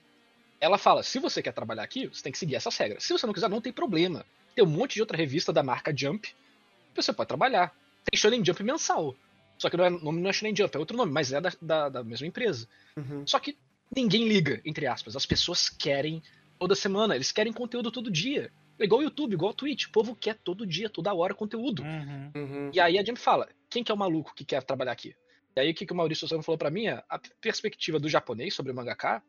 [0.59, 3.03] ela fala: se você quer trabalhar aqui, você tem que seguir essas regras.
[3.03, 4.25] Se você não quiser, não tem problema.
[4.55, 7.73] Tem um monte de outra revista da marca Jump que você pode trabalhar.
[8.09, 9.15] Tem Shonen Jump mensal.
[9.57, 11.39] Só que não é- o nome não é Shonen Jump, é outro nome, mas é
[11.41, 12.67] da, da, da mesma empresa.
[12.95, 13.25] Uhum.
[13.25, 13.57] Só que
[13.95, 15.15] ninguém liga, entre aspas.
[15.15, 16.21] As pessoas querem
[16.59, 18.51] toda semana, eles querem conteúdo todo dia.
[18.79, 19.85] É igual o YouTube, igual o Twitch.
[19.85, 21.83] O povo quer todo dia, toda hora conteúdo.
[21.83, 22.31] Uhum.
[22.35, 22.71] Uhum.
[22.73, 25.15] E aí a Jump fala: quem que é o maluco que quer trabalhar aqui?
[25.55, 28.07] E aí o que, que o Maurício Souza falou pra mim é: a perspectiva do
[28.07, 29.23] japonês sobre o mangaka,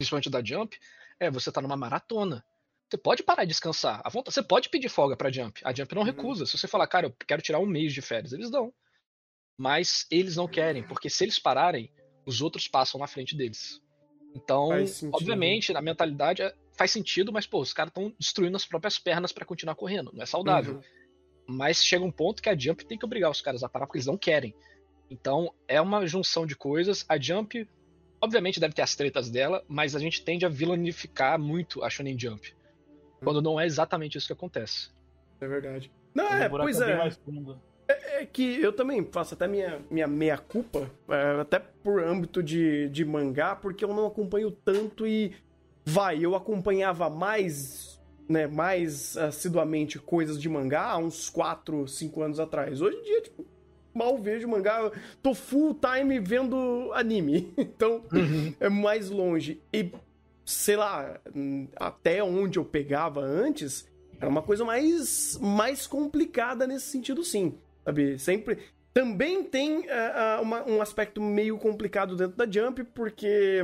[0.00, 0.78] principalmente da Jump,
[1.20, 2.42] é você tá numa maratona.
[2.88, 4.02] Você pode parar e descansar.
[4.24, 5.60] Você pode pedir folga pra Jump.
[5.62, 6.06] A Jump não Uhum.
[6.06, 6.46] recusa.
[6.46, 8.72] Se você falar, cara, eu quero tirar um mês de férias, eles dão.
[9.58, 11.92] Mas eles não querem, porque se eles pararem,
[12.24, 13.78] os outros passam na frente deles.
[14.34, 14.70] Então,
[15.12, 19.32] obviamente, na mentalidade é- faz sentido, mas, pô, os caras estão destruindo as próprias pernas
[19.32, 20.10] pra continuar correndo.
[20.14, 20.76] Não é saudável.
[20.76, 20.82] Uhum.
[21.46, 23.98] Mas chega um ponto que a Jump tem que obrigar os caras a parar porque
[23.98, 24.54] eles não querem.
[25.10, 27.04] Então é uma junção de coisas.
[27.08, 27.68] A Jump,
[28.20, 32.18] obviamente, deve ter as tretas dela, mas a gente tende a vilanificar muito a Shonen
[32.18, 32.54] Jump.
[33.22, 34.90] Quando não é exatamente isso que acontece.
[35.40, 35.90] É verdade.
[36.14, 36.96] Não, é, pois é.
[36.96, 37.60] mais fundo.
[37.88, 43.04] É que eu também faço até minha, minha meia-culpa, é, até por âmbito de, de
[43.04, 45.34] mangá, porque eu não acompanho tanto e.
[45.84, 52.38] Vai, eu acompanhava mais, né, mais assiduamente coisas de mangá há uns 4, 5 anos
[52.38, 52.80] atrás.
[52.80, 53.46] Hoje em dia, tipo,
[53.94, 54.90] mal vejo mangá,
[55.22, 57.52] tô full time vendo anime.
[57.58, 58.02] Então,
[58.60, 59.60] é mais longe.
[59.72, 59.90] E,
[60.44, 61.20] sei lá,
[61.76, 63.88] até onde eu pegava antes,
[64.20, 67.54] era uma coisa mais, mais complicada nesse sentido, sim.
[67.84, 68.18] Sabe?
[68.18, 68.58] Sempre.
[68.92, 73.62] Também tem ah, uma- um aspecto meio complicado dentro da Jump, porque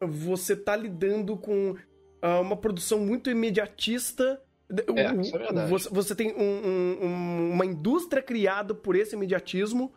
[0.00, 1.76] você tá lidando com
[2.22, 4.40] ah, uma produção muito imediatista.
[4.96, 5.70] É, O- isso é verdade.
[5.70, 9.92] Você, você tem um- um- um- uma indústria criada por esse imediatismo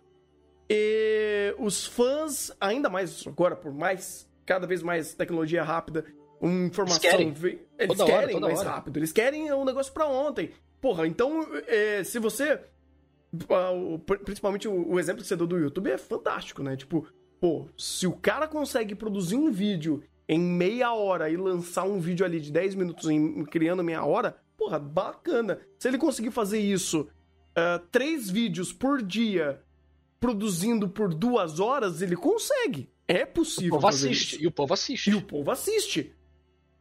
[0.69, 6.06] e os fãs, ainda mais agora, por mais cada vez mais tecnologia rápida,
[6.41, 6.99] informação.
[7.01, 7.30] querem.
[7.30, 8.69] Eles Toda hora, querem toda mais hora.
[8.69, 8.97] rápido.
[8.97, 10.51] Eles querem um negócio pra ontem.
[10.82, 12.60] Porra, então, é, se você.
[14.23, 16.75] Principalmente o, o exemplo que você deu do YouTube é fantástico, né?
[16.75, 17.08] Tipo,
[17.39, 22.25] pô, se o cara consegue produzir um vídeo em meia hora e lançar um vídeo
[22.25, 25.59] ali de 10 minutos em, criando meia hora, porra, bacana.
[25.79, 27.07] Se ele conseguir fazer isso,
[27.55, 29.61] ah, três vídeos por dia,
[30.19, 32.89] produzindo por duas horas, ele consegue.
[33.07, 33.69] É O possível.
[33.71, 34.35] povo fazer assiste.
[34.35, 34.43] isso.
[34.43, 35.09] E o povo assiste.
[35.11, 36.13] E o povo assiste.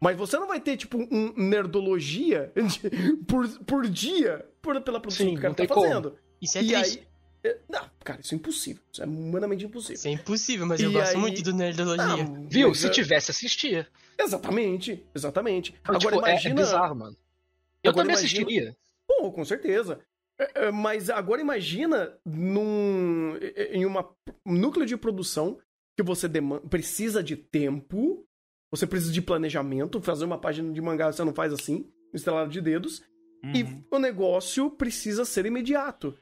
[0.00, 2.90] Mas você não vai ter, tipo, um nerdologia de-
[3.26, 5.86] por, por dia por- pela produção Sim, que o cara não tá como.
[5.86, 6.16] fazendo.
[6.40, 6.98] Isso é e triste.
[6.98, 7.06] aí.
[7.52, 8.82] é, Não, cara, isso é impossível.
[8.92, 9.94] Isso é humanamente impossível.
[9.94, 12.04] Isso é impossível, mas eu E gosto aí- muito do Nerdologia.
[12.04, 12.68] Ah, Viu?
[12.68, 13.86] mas Se é- tivesse, assistia.
[14.18, 15.74] Exatamente, exatamente.
[15.80, 16.54] Então, Agora tipo, é- imagina.
[16.60, 17.16] é, bizarro, mano.
[17.86, 18.76] Eu Agora também imagina- assistiria.
[19.06, 20.00] Pô, com certeza.
[20.38, 23.36] É, é, Mas agora imagina num,
[23.72, 24.08] em uma
[24.44, 25.58] um núcleo de produção
[25.96, 28.26] que você deman- precisa de tempo,
[28.70, 32.60] você precisa de planejamento, fazer uma página de mangá você não faz assim, estrelado de
[32.60, 33.02] dedos,
[33.54, 33.84] e Uhum.
[33.92, 36.18] o negócio precisa ser imediato.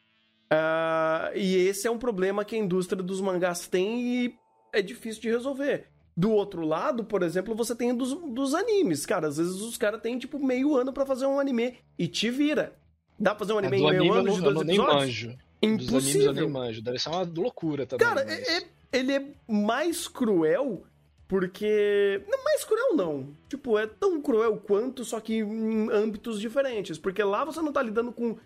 [0.51, 4.35] Ah, e esse é um problema que a indústria dos mangás tem e
[4.73, 5.89] é difícil de resolver.
[6.17, 9.05] Do outro lado, por exemplo, você tem dos, dos animes.
[9.05, 12.31] Cara, às vezes os caras têm, tipo, meio ano pra fazer um anime e te
[12.31, 12.73] vira.
[13.19, 14.55] Dá pra fazer um É, anime em meio anime eu, ano não, de eu dois
[14.57, 15.01] não nem episódios?
[15.25, 15.27] manjo.
[15.27, 16.33] Dos animes eu Impossível.
[16.35, 16.83] nem manjo.
[16.83, 18.07] Deve ser uma loucura também.
[18.07, 20.85] Cara, mas- é- é- ele é mais cruel
[21.27, 22.23] porque.
[22.29, 23.29] Não, mais cruel não.
[23.49, 26.97] Tipo, é tão cruel quanto, só que em âmbitos diferentes.
[26.99, 28.37] Porque lá você não tá lidando com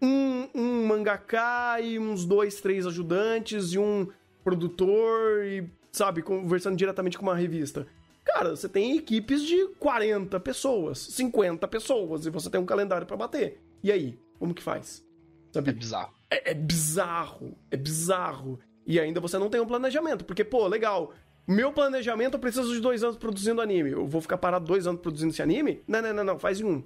[0.00, 4.06] um, um mangaka e uns dois, três ajudantes e um
[4.44, 7.86] produtor e, sabe, conversando diretamente com uma revista.
[8.24, 13.16] Cara, você tem equipes de 40 pessoas, 50 pessoas, e você tem um calendário pra
[13.16, 13.60] bater.
[13.82, 15.04] E aí, como que faz?
[15.52, 15.70] Sabe?
[15.70, 16.14] É bizarro.
[16.30, 18.58] É, é bizarro, é bizarro.
[18.86, 21.12] E ainda você não tem um planejamento, porque, pô, legal.
[21.46, 23.90] Meu planejamento, eu preciso de dois anos produzindo anime.
[23.90, 25.82] Eu vou ficar parado dois anos produzindo esse anime?
[25.86, 26.38] Não, não, não, não.
[26.38, 26.84] Faz em um.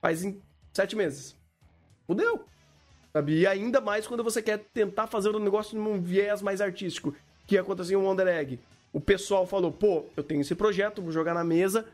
[0.00, 0.40] Faz em
[0.72, 1.34] sete meses.
[2.06, 2.44] Fudeu.
[3.12, 3.40] Sabe?
[3.40, 7.14] E ainda mais quando você quer tentar fazer o negócio num viés mais artístico,
[7.46, 8.58] que aconteceu em Wonder Egg.
[8.92, 11.86] O pessoal falou, pô, eu tenho esse projeto, vou jogar na mesa.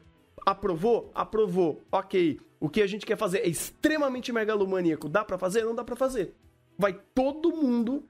[0.44, 1.10] Aprovou?
[1.14, 1.80] Aprovou.
[1.90, 2.40] Ok.
[2.58, 5.08] O que a gente quer fazer é extremamente megalomaníaco.
[5.08, 5.64] Dá pra fazer?
[5.64, 6.34] Não dá pra fazer.
[6.78, 8.04] Vai todo mundo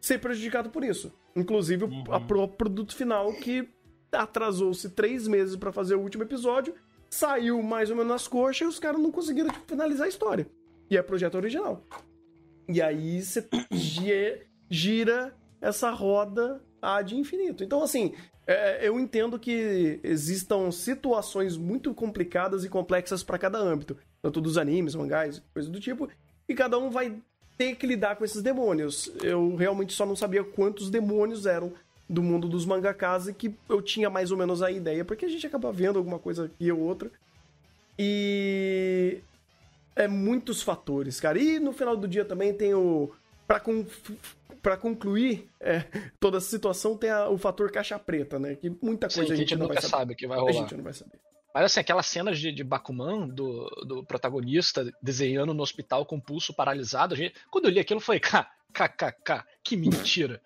[0.00, 1.12] ser prejudicado por isso.
[1.34, 3.68] Inclusive o a pro- produto final que
[4.12, 6.74] atrasou-se três meses pra fazer o último episódio,
[7.10, 10.46] saiu mais ou menos nas coxas e os caras não conseguiram tipo, finalizar a história.
[10.90, 11.82] E é projeto original.
[12.68, 17.64] E aí você gi- gira essa roda ad infinito.
[17.64, 18.14] Então, assim,
[18.46, 24.56] é, eu entendo que existam situações muito complicadas e complexas para cada âmbito, tanto dos
[24.56, 26.08] animes, mangás, coisas do tipo,
[26.48, 27.16] e cada um vai
[27.58, 29.10] ter que lidar com esses demônios.
[29.22, 31.72] Eu realmente só não sabia quantos demônios eram
[32.08, 35.28] do mundo dos mangakas e que eu tinha mais ou menos a ideia, porque a
[35.28, 37.10] gente acaba vendo alguma coisa aqui ou outra.
[37.98, 39.18] E
[39.96, 41.38] é muitos fatores, cara.
[41.38, 43.10] E no final do dia também tem o
[43.46, 43.62] para.
[44.66, 45.84] Para concluir é,
[46.18, 48.56] toda a situação tem a- o fator caixa preta, né?
[48.56, 49.90] Que muita Sim, coisa que a gente, não vai nunca saber.
[50.00, 50.52] sabe o que vai A rolar.
[50.54, 51.20] gente não vai saber.
[51.54, 56.20] Mas assim, aquelas cenas de, de Bakuman, do, do protagonista, desenhando no hospital com o
[56.20, 60.40] pulso paralisado, a gente, quando eu li aquilo, foi kkkk, que mentira.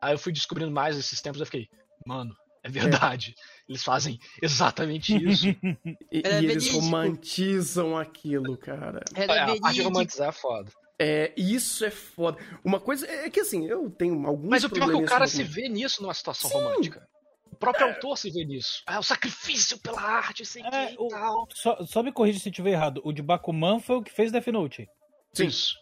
[0.00, 1.68] Aí eu fui descobrindo mais esses tempos, eu fiquei,
[2.06, 2.34] mano,
[2.64, 3.34] é verdade.
[3.68, 5.44] Eles fazem exatamente isso.
[6.10, 6.78] E, e eles verídico.
[6.80, 9.04] romantizam aquilo, cara.
[9.14, 10.72] É, a parte de romantizar é foda.
[10.98, 12.38] É, isso é foda.
[12.64, 15.26] Uma coisa é que assim, eu tenho alguns Mas o pior é que o cara
[15.26, 16.56] se vê nisso numa situação Sim.
[16.56, 17.06] romântica.
[17.52, 18.82] O próprio autor se vê nisso.
[18.88, 21.48] É o sacrifício pela arte, sei que É, e o- tal.
[21.54, 23.00] Só, só me corrija se eu estiver errado.
[23.04, 24.88] O de Bakuman foi o que fez Death Note.
[25.34, 25.46] Sim.
[25.46, 25.74] Isso.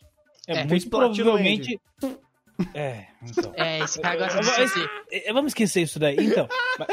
[0.48, 1.80] É, É, muito provavelmente.
[2.72, 3.52] É, então.
[3.56, 4.88] É, esse cara gosta de.
[5.10, 6.14] É, Vamos esquecer isso daí.
[6.20, 6.46] Então,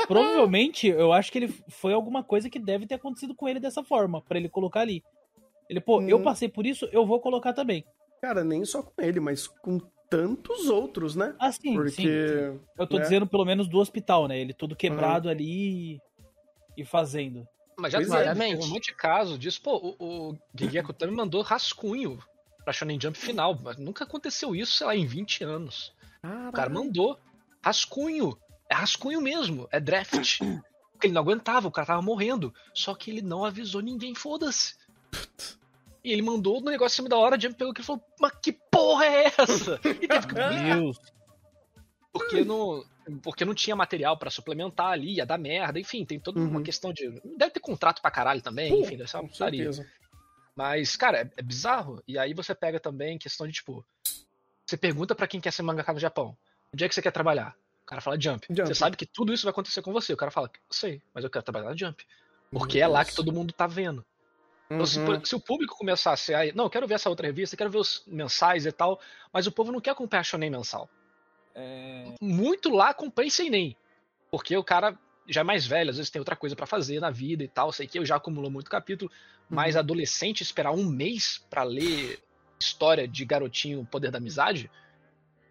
[0.08, 3.84] provavelmente eu acho que ele foi alguma coisa que deve ter acontecido com ele dessa
[3.84, 5.04] forma, pra ele colocar ali.
[5.70, 6.24] Ele, pô, eu Hum.
[6.24, 7.86] passei por isso, eu vou colocar também.
[8.22, 9.80] Cara, nem só com ele, mas com
[10.10, 11.34] tantos outros, né?
[11.40, 11.92] Ah, sim, Porque.
[11.92, 12.60] sim.
[12.78, 13.04] Eu tô né?
[13.04, 14.40] dizendo pelo menos do hospital, né?
[14.40, 16.00] Ele todo quebrado ali
[16.78, 17.48] e- fazendo.
[17.78, 18.56] Mas já teve, é.
[18.58, 19.62] um monte de caso disso.
[19.62, 22.20] Pô, o, o Gigeko também mandou rascunho
[22.64, 23.58] pra Shonen Jump final.
[23.64, 25.94] Mas nunca aconteceu isso, sei lá, em 20 anos.
[26.50, 27.18] O cara mandou
[27.64, 28.38] rascunho.
[28.70, 29.68] É rascunho mesmo.
[29.72, 30.40] É draft.
[30.92, 32.54] Porque ele não aguentava, o cara tava morrendo.
[32.74, 34.76] Só que ele não avisou ninguém, foda-se.
[36.04, 38.04] E ele mandou o negócio em cima da hora, a Jump pegou aquilo e falou,
[38.20, 39.80] mas que porra é essa?
[39.84, 40.98] E teve que publicar, Deus.
[42.12, 42.84] porque não,
[43.22, 46.64] porque não tinha material pra suplementar ali, ia dar merda, enfim, tem toda uma Uhum.
[46.64, 47.08] questão de...
[47.38, 49.70] Deve ter contrato pra caralho também, Pô, enfim, deve ser uma putaria.
[50.56, 52.02] Mas, cara, é, é bizarro.
[52.08, 53.86] E aí você pega também questão de, tipo,
[54.66, 56.36] você pergunta pra quem quer ser mangaka no Japão,
[56.74, 57.56] onde é que você quer trabalhar?
[57.84, 58.46] O cara fala Jump.
[58.50, 58.68] Jump.
[58.68, 60.14] Você sabe que tudo isso vai acontecer com você.
[60.14, 62.06] O cara fala, sei, mas eu quero trabalhar na Jump.
[62.52, 63.10] Porque Meu é lá Deus.
[63.12, 64.06] que todo mundo tá vendo.
[64.74, 65.06] Então, se, Uhum.
[65.06, 66.54] por- se o público começasse a.
[66.54, 69.00] Não, eu quero ver essa outra revista, quero ver os mensais e tal,
[69.34, 70.90] mas o povo não quer acompanhar Shonen mensal.
[72.22, 73.76] Muito lá acompanha sem nem.
[74.30, 77.10] Porque o cara já é mais velho, às vezes tem outra coisa pra fazer na
[77.10, 77.72] vida e tal.
[77.72, 79.12] Sei que eu já acumulou muito capítulo,
[79.50, 82.20] mas adolescente esperar um mês pra ler
[82.60, 84.70] história de garotinho Poder da Amizade,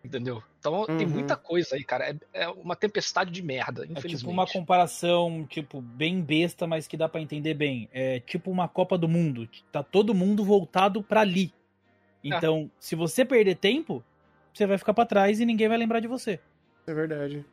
[0.05, 0.43] entendeu?
[0.59, 1.13] Então tem Uhum.
[1.13, 2.11] muita coisa aí, cara.
[2.33, 4.19] É, é uma tempestade de merda, É infelizmente.
[4.19, 7.89] tipo uma comparação, tipo, bem besta, mas que dá pra entender bem.
[7.93, 9.49] É tipo uma Copa do Mundo.
[9.73, 11.53] Tá todo mundo voltado pra ali.
[12.23, 14.05] Então, se você perder tempo,
[14.53, 16.39] você vai ficar pra trás e ninguém vai lembrar de você.
[16.87, 17.45] É verdade.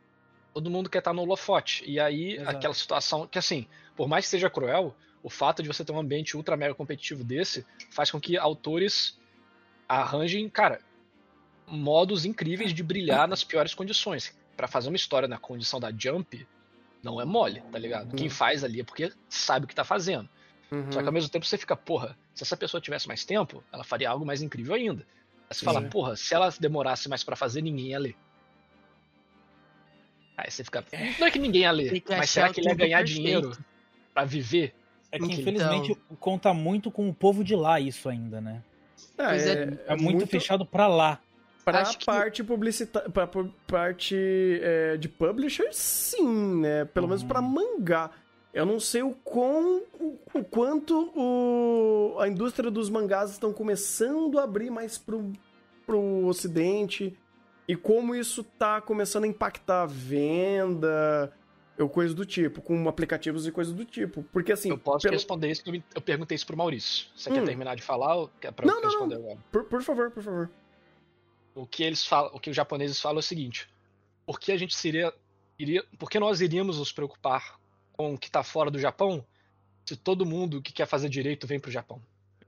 [0.54, 1.84] todo mundo quer estar no holofote.
[1.86, 2.50] E aí, Exato.
[2.56, 5.98] aquela situação que, assim, por mais que seja cruel, o fato de você ter um
[6.00, 9.16] ambiente ultra mega competitivo desse faz com que autores
[9.88, 10.80] arranjem, cara,
[11.70, 14.36] modos incríveis de brilhar nas piores condições.
[14.56, 16.46] Pra fazer uma história na condição da Jump,
[17.02, 18.14] não é mole, tá ligado?
[18.16, 18.32] Quem Uhum.
[18.32, 20.28] faz ali é porque sabe o que tá fazendo.
[20.70, 20.90] Uhum.
[20.92, 23.84] Só que ao mesmo tempo você fica, porra, se essa pessoa tivesse mais tempo, ela
[23.84, 25.06] faria algo mais incrível ainda.
[25.48, 25.88] Aí você fala, Sim.
[25.88, 28.16] porra, se ela demorasse mais pra fazer, ninguém ia ler.
[30.36, 30.84] Aí você fica.
[31.18, 33.16] Não é que ninguém ia ler, mas será que ele ia ganhar perfeito.
[33.22, 33.58] dinheiro
[34.14, 34.74] pra viver?
[35.10, 38.62] É que, Então- infelizmente, conta muito com o povo de lá isso ainda, né?
[39.16, 41.20] Ah, Pois é, É, muito, fechado pra lá.
[41.98, 44.16] Que- parte publicitária, pu- parte
[44.62, 46.84] é, de publisher, sim, né?
[46.86, 47.28] Pelo menos Uhum.
[47.28, 48.10] pra mangá.
[48.54, 54.38] Eu não sei o quão, o, o quanto o, a indústria dos mangás estão começando
[54.38, 55.30] a abrir mais pro,
[55.86, 57.16] pro ocidente
[57.68, 61.30] e como isso tá começando a impactar a venda
[61.78, 64.24] ou coisa do tipo, com aplicativos e coisa do tipo.
[64.32, 65.62] Porque assim, eu posso pelo- responder isso,
[65.94, 67.06] eu perguntei isso pro Maurício.
[67.14, 67.44] Você quer Hum.
[67.44, 69.38] terminar de falar ou quer pra Não, eu não, responder agora?
[69.52, 70.50] por, por favor, por favor.
[71.60, 73.68] O que eles falam, o que os japoneses falam é o seguinte:
[74.24, 75.12] por que a gente seria,
[75.58, 77.58] iria, por que nós iríamos nos preocupar
[77.92, 79.26] com o que tá fora do Japão
[79.84, 82.00] se todo mundo que quer fazer direito vem pro Japão?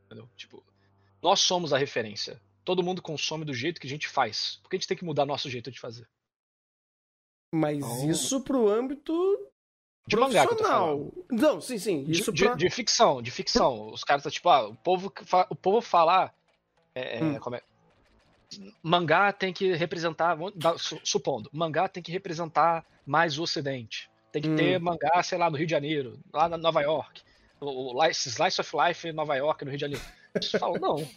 [0.06, 0.28] Entendeu?
[0.36, 0.62] Tipo,
[1.22, 2.40] nós somos a referência.
[2.64, 4.60] Todo mundo consome do jeito que a gente faz.
[4.62, 6.06] Por que a gente tem que mudar nosso jeito de fazer?
[7.52, 8.08] Mas Oh.
[8.08, 9.12] isso pro âmbito
[10.06, 11.26] De mangá que eu tô falando.
[11.30, 12.04] Não, sim, sim.
[12.04, 12.54] De, Isso de- pra...
[12.54, 13.90] de ficção, de ficção.
[13.90, 15.12] Os caras tá tipo, ah, o povo,
[15.50, 16.34] o povo falar.
[16.94, 17.38] É, é, Hum.
[17.40, 17.62] como é?
[18.82, 20.36] Mangá tem que representar.
[21.04, 24.10] Supondo, mangá tem que representar mais o Ocidente.
[24.32, 24.56] Tem que Hum.
[24.56, 27.22] ter mangá, sei lá, no Rio de Janeiro, lá na Nova York.
[27.60, 30.04] O, o Lice- Slice of Life em Nova York, no Rio de Janeiro.
[30.34, 31.08] Eles falam, não.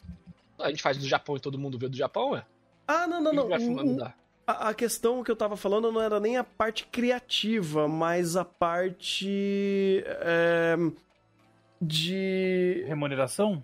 [0.59, 2.43] A gente faz do Japão e todo mundo vê do Japão, é?
[2.87, 4.13] Ah, não, não, não.
[4.45, 8.43] A, a questão que eu tava falando não era nem a parte criativa, mas a
[8.43, 10.75] parte é,
[11.81, 13.63] de Remuneração?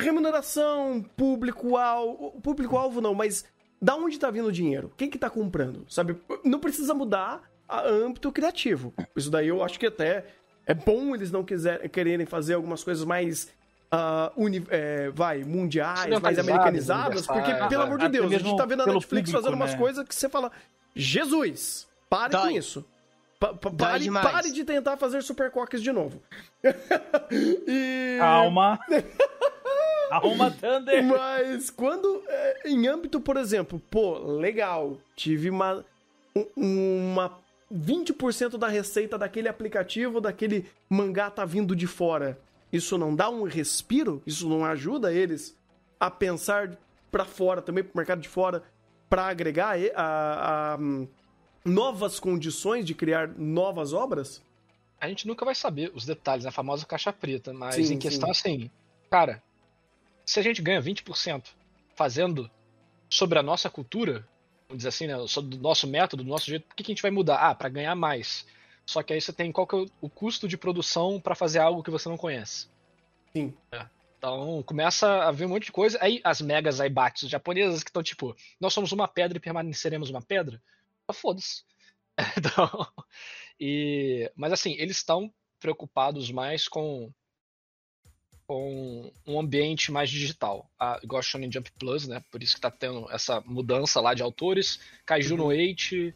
[0.00, 2.40] Remuneração, público-alvo.
[2.42, 3.44] Público-alvo não, mas
[3.80, 4.92] da onde tá vindo o dinheiro?
[4.96, 5.84] Quem que tá comprando?
[5.88, 6.16] Sabe?
[6.44, 8.92] Não precisa mudar a âmbito criativo.
[9.14, 10.24] Isso daí eu acho que até
[10.66, 13.48] é bom eles não quiser, quererem fazer algumas coisas mais.
[13.90, 18.38] ah, uni- é, vai, mundiais, mais americanizadas, porque, universais, pelo amor de Até Deus, a
[18.38, 19.78] gente tá vendo a Netflix público, fazendo umas né?
[19.78, 20.52] coisas que você fala,
[20.94, 22.42] Jesus, pare Dói.
[22.42, 22.84] com isso.
[23.40, 26.20] Pa- pa- Dói pare, pare de tentar fazer super coques de novo.
[27.66, 28.16] e...
[28.18, 28.78] Calma.
[30.10, 31.04] Calma, Thunder.
[31.04, 35.84] Mas quando, é, em âmbito, por exemplo, pô, legal, tive uma,
[36.56, 37.38] um- uma
[37.72, 42.38] 20% da receita daquele aplicativo, daquele mangá tá vindo de fora.
[42.72, 44.20] Isso não dá um respiro?
[44.26, 45.56] Isso não ajuda eles
[45.98, 46.76] a pensar
[47.10, 48.62] pra fora, também pro mercado de fora,
[49.08, 50.78] pra agregar a- a,
[51.64, 54.42] novas condições de criar novas obras?
[55.00, 58.30] A gente nunca vai saber os detalhes, a famosa caixa preta, mas Sim, em questão
[58.30, 58.70] assim,
[59.10, 59.42] cara,
[60.30, 61.48] se a gente ganha 20%
[61.96, 62.48] fazendo
[63.08, 64.24] sobre a nossa cultura,
[64.68, 66.94] vamos dizer assim, né, sobre o nosso método, do nosso jeito, por que, que a
[66.94, 67.38] gente vai mudar?
[67.38, 68.46] Ah, para ganhar mais.
[68.86, 71.58] Só que aí você tem qual que é o, o custo de produção para fazer
[71.58, 72.68] algo que você não conhece.
[73.32, 73.52] Sim.
[73.72, 73.84] É.
[74.18, 75.98] Então começa a ver um monte de coisa.
[76.00, 80.22] Aí as megas aibates japonesas que estão tipo, nós somos uma pedra e permaneceremos uma
[80.22, 80.62] pedra.
[81.08, 81.64] Ah, Foda-se.
[82.36, 82.86] Então,
[83.58, 87.10] e, mas assim, eles estão preocupados mais com
[88.50, 90.68] com um ambiente mais digital.
[90.76, 92.20] A, igual a Shonen Jump Plus, né?
[92.32, 94.80] Por isso que tá tendo essa mudança lá de autores.
[95.06, 96.12] Kaiju no 8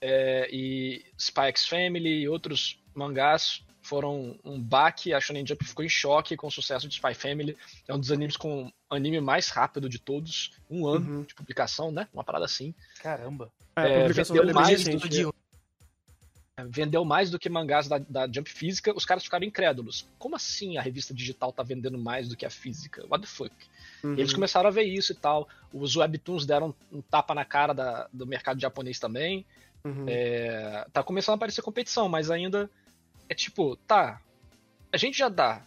[0.00, 5.12] é, e Spy X Family e outros mangás foram um baque.
[5.12, 7.54] A Shonen Jump ficou em choque com o sucesso de Spy Family.
[7.86, 10.52] É um dos animes com anime mais rápido de todos.
[10.70, 11.22] Um ano Uhum.
[11.24, 12.08] de publicação, né?
[12.10, 12.74] Uma parada assim.
[13.02, 13.52] Caramba.
[13.76, 15.06] É, É, a publicação é mais recente.
[15.06, 15.35] do que-
[16.64, 20.08] vendeu mais do que mangás da, da Jump Física, os caras ficaram incrédulos.
[20.18, 23.04] Como assim a revista digital tá vendendo mais do que a física?
[23.10, 23.54] What the fuck?
[24.02, 24.12] Uhum.
[24.14, 25.46] Eles começaram a ver isso e tal.
[25.72, 29.44] Os webtoons deram um tapa na cara da- do mercado japonês também.
[29.84, 30.06] Uhum.
[30.08, 32.70] É, tá começando a aparecer competição, mas ainda
[33.28, 34.20] é tipo, tá.
[34.90, 35.62] A gente já dá.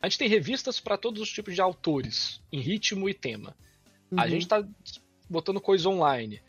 [0.00, 3.54] A gente tem revistas para todos os tipos de autores, em ritmo e tema.
[4.16, 4.28] A Uhum.
[4.30, 4.66] gente tá
[5.28, 6.40] botando coisa online.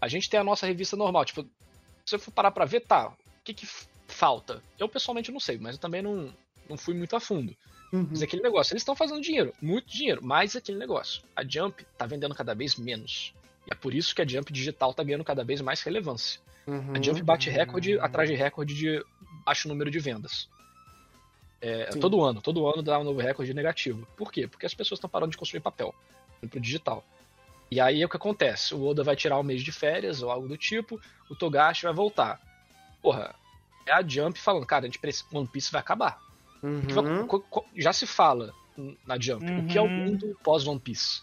[0.00, 1.24] A gente tem a nossa revista normal.
[1.24, 1.46] Tipo,
[2.04, 3.16] se eu for parar pra ver, tá.
[3.46, 3.68] O que, que
[4.08, 4.60] falta?
[4.76, 6.34] Eu pessoalmente não sei, mas eu também não,
[6.68, 7.56] não fui muito a fundo.
[7.92, 8.08] Uhum.
[8.10, 11.22] Mas aquele negócio, eles estão fazendo dinheiro, muito dinheiro, mas aquele negócio.
[11.36, 13.32] A Jump tá vendendo cada vez menos.
[13.64, 16.40] E é por isso que a Jump digital tá ganhando cada vez mais relevância.
[16.66, 16.94] Uhum.
[16.96, 19.04] A Jump bate recorde atrás de recorde de
[19.44, 20.48] baixo número de vendas.
[21.60, 24.06] É, todo ano, todo ano dá um novo recorde negativo.
[24.16, 24.48] Por quê?
[24.48, 25.94] Porque as pessoas estão parando de consumir papel,
[26.42, 27.04] indo pro digital.
[27.70, 28.74] E aí é o que acontece?
[28.74, 31.92] O Oda vai tirar um mês de férias ou algo do tipo, o Togashi vai
[31.92, 32.40] voltar.
[33.06, 33.36] Porra,
[33.86, 36.18] é a Jump falando, cara, a gente precisa, One Piece vai acabar.
[36.60, 37.26] Vai- Uhum.
[37.28, 38.52] co- co- já se fala
[39.06, 39.44] na Jump.
[39.48, 39.90] O que é o Uhum.
[40.06, 41.22] mundo pós One Piece?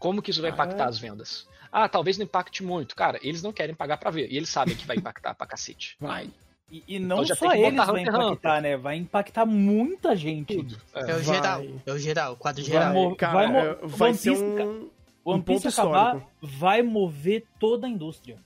[0.00, 0.88] Como que isso vai Ah, impactar é?
[0.88, 1.46] as vendas?
[1.70, 2.96] Ah, talvez não impacte muito.
[2.96, 4.28] Cara, eles não querem pagar pra ver.
[4.28, 5.96] E eles sabem que vai impactar pra cacete.
[6.00, 6.30] Vai.
[6.68, 8.76] E, e não Então só eles botar vai Hunter impactar, né?
[8.76, 10.56] Vai impactar muita gente.
[10.56, 10.76] Tudo.
[10.94, 11.00] É.
[11.00, 11.22] É o Vai.
[11.22, 11.62] geral.
[11.86, 12.92] É o geral, o quadro Vai geral.
[12.92, 14.56] mo- Cara, vai mo- é, vai One ser Piece, um,
[15.24, 16.30] One um ponto Piece acabar histórico.
[16.42, 18.38] vai mover toda a indústria.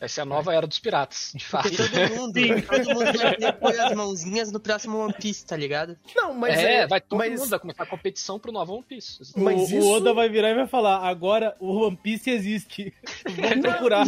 [0.00, 1.68] Essa é a nova era dos piratas, de fato.
[1.68, 2.32] Porque todo mundo,
[2.66, 5.96] todo mundo vai ter pôr as mãozinhas no próximo One Piece, tá ligado?
[6.14, 9.18] Não, mas é, vai todo mas- mundo vai começar a competição pro novo One Piece.
[9.36, 12.92] Mas o, isso- o Oda vai virar e vai falar: agora o One Piece existe.
[13.36, 14.06] Vamos procurar.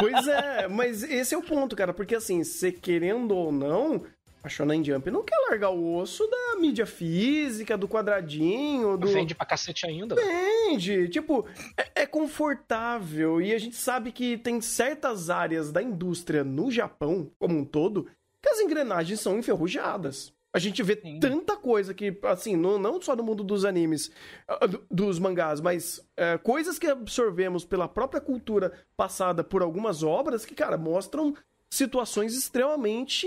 [0.00, 4.04] Pois é, mas esse é o ponto, cara, porque assim, se querendo ou não,
[4.46, 9.08] a Shonen Jump não quer largar o osso da mídia física, do quadradinho, do...
[9.08, 10.14] Vende pra cacete ainda.
[10.14, 11.08] Entende?
[11.08, 11.44] Tipo,
[11.76, 17.30] é, é confortável e a gente sabe que tem certas áreas da indústria no Japão,
[17.38, 18.06] como um todo,
[18.40, 20.32] que as engrenagens são enferrujadas.
[20.52, 21.18] A gente vê Sim.
[21.20, 24.10] tanta coisa que, assim, não, não só no mundo dos animes,
[24.48, 30.02] ah, do- dos mangás, mas é, coisas que absorvemos pela própria cultura passada por algumas
[30.02, 31.34] obras que, cara, mostram
[31.68, 33.26] situações extremamente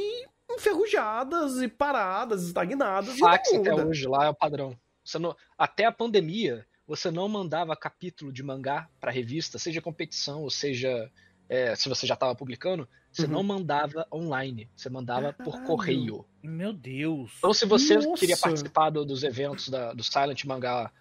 [0.49, 3.15] enferrujadas e paradas, estagnadas.
[3.15, 4.75] e Fax até hoje lá é o padrão.
[5.03, 10.41] Você não- até a pandemia, você não mandava capítulo de mangá pra revista, seja competição
[10.43, 11.09] ou seja
[11.51, 13.31] é, se você já estava publicando, você Uhum.
[13.31, 15.65] não mandava online, você mandava por Caralho.
[15.65, 16.25] correio.
[16.43, 17.31] Meu Deus.
[17.39, 18.19] Então, se você Nossa.
[18.19, 20.91] queria participar do- dos eventos da- do Silent Manga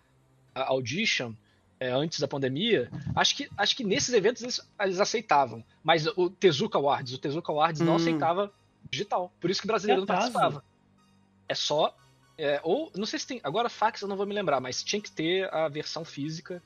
[0.54, 1.34] Audition
[1.80, 5.62] é, antes da pandemia, acho que, acho que nesses eventos eles, eles aceitavam.
[5.84, 7.96] Mas o Tezuka Awards, o Tezuka Awards não Hum.
[7.96, 8.50] aceitava
[8.90, 9.32] digital.
[9.40, 10.32] Por isso que o brasileiro não Que atraso.
[10.32, 10.64] participava.
[11.48, 11.94] É só.
[12.36, 13.40] é, ou, não sei se tem.
[13.42, 16.62] Agora, fax eu não vou me lembrar, mas tinha que ter a versão física.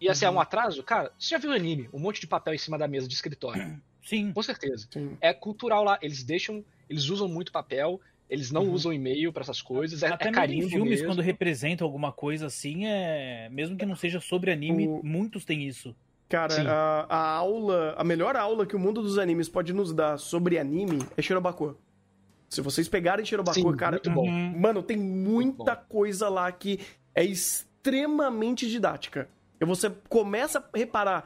[0.00, 0.36] E assim, é Uhum.
[0.36, 0.82] um atraso?
[0.82, 1.90] Cara, você já viu anime?
[1.92, 3.78] Um monte de papel em cima da mesa de escritório.
[4.02, 4.32] Sim.
[4.32, 5.18] Com certeza Sim.
[5.20, 5.98] é cultural lá.
[6.00, 8.00] Eles deixam, eles usam muito papel,
[8.30, 8.72] eles não Uhum.
[8.72, 11.06] usam e-mail pra essas coisas, é, Até é mesmo carinho em filmes, mesmo.
[11.08, 13.50] quando representam alguma coisa assim, é.
[13.50, 15.94] Mesmo que não seja sobre anime, O- muitos têm isso.
[16.30, 20.16] Cara, a, a aula, a melhor aula que o mundo dos animes pode nos dar
[20.16, 21.76] sobre anime é Shirobako.
[22.48, 24.28] Se vocês pegarem Shirobako, Sim, cara, muito bom.
[24.28, 24.58] Uhum.
[24.58, 25.82] mano, tem muita bom.
[25.88, 26.78] coisa lá que
[27.16, 29.28] é extremamente didática.
[29.60, 31.24] E você começa a reparar.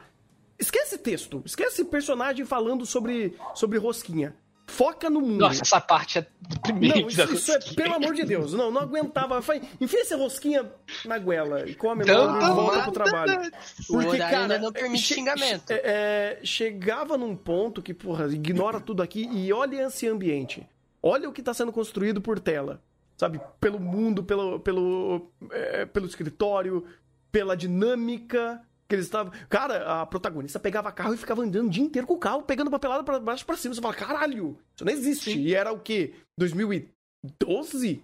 [0.57, 4.35] Esquece texto, esquece personagem falando sobre, sobre rosquinha.
[4.67, 5.39] Foca no mundo.
[5.41, 7.01] Nossa, essa parte é deprimente.
[7.01, 9.41] Não, isso, da isso é, pelo amor de Deus, não, não aguentava.
[9.41, 10.69] Foi, enfia essa rosquinha
[11.05, 13.51] na goela e come Então, logo e volta pro trabalho.
[13.87, 15.67] Porque, cara, não permite che- xingamento.
[15.67, 20.67] che- é, chegava num ponto que, porra, ignora tudo aqui e olha esse ambiente.
[21.01, 22.81] Olha o que tá sendo construído por tela.
[23.17, 23.39] Sabe?
[23.61, 26.83] Pelo mundo, pelo, pelo, é, pelo escritório,
[27.31, 29.33] pela dinâmica que eles estavam.
[29.49, 32.69] Cara, a protagonista pegava carro e ficava andando o dia inteiro com o carro, pegando
[32.71, 33.73] papelada pra baixo e pra cima.
[33.73, 35.31] Você fala, caralho, isso não existe.
[35.33, 35.39] Sim.
[35.39, 36.13] E era o quê?
[36.37, 38.03] 2012?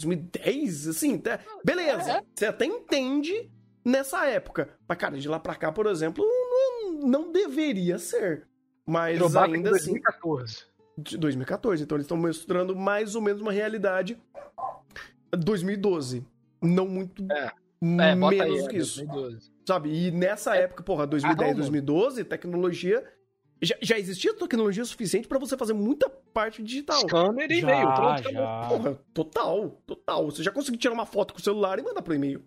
[0.00, 0.88] 2010?
[0.88, 2.12] Assim, tá- beleza.
[2.12, 2.22] É.
[2.34, 3.50] Você até entende
[3.84, 4.70] nessa época.
[4.88, 8.46] Mas, cara, de lá pra cá, por exemplo, não, não deveria ser.
[8.84, 9.92] Mas Shirobako ainda em assim.
[9.92, 10.64] 2014.
[10.98, 11.82] De 2014.
[11.82, 14.18] Então eles estão mostrando mais ou menos uma realidade
[15.32, 16.24] 2012.
[16.62, 17.52] Não muito É.
[17.82, 19.04] É, bota aí, menos é, que isso.
[19.04, 19.52] 2012.
[19.66, 19.90] Sabe?
[19.90, 23.04] E nessa época, porra, 2010, Ah, não, 2012, tecnologia.
[23.60, 27.00] Já, já existia tecnologia suficiente pra você fazer muita parte digital.
[27.00, 28.32] Scanner e e-mail, pronto, acabou.
[28.32, 28.68] já.
[28.68, 30.24] Porra, total, total.
[30.30, 32.44] Você já conseguiu tirar uma foto com o celular e mandar pro e-mail.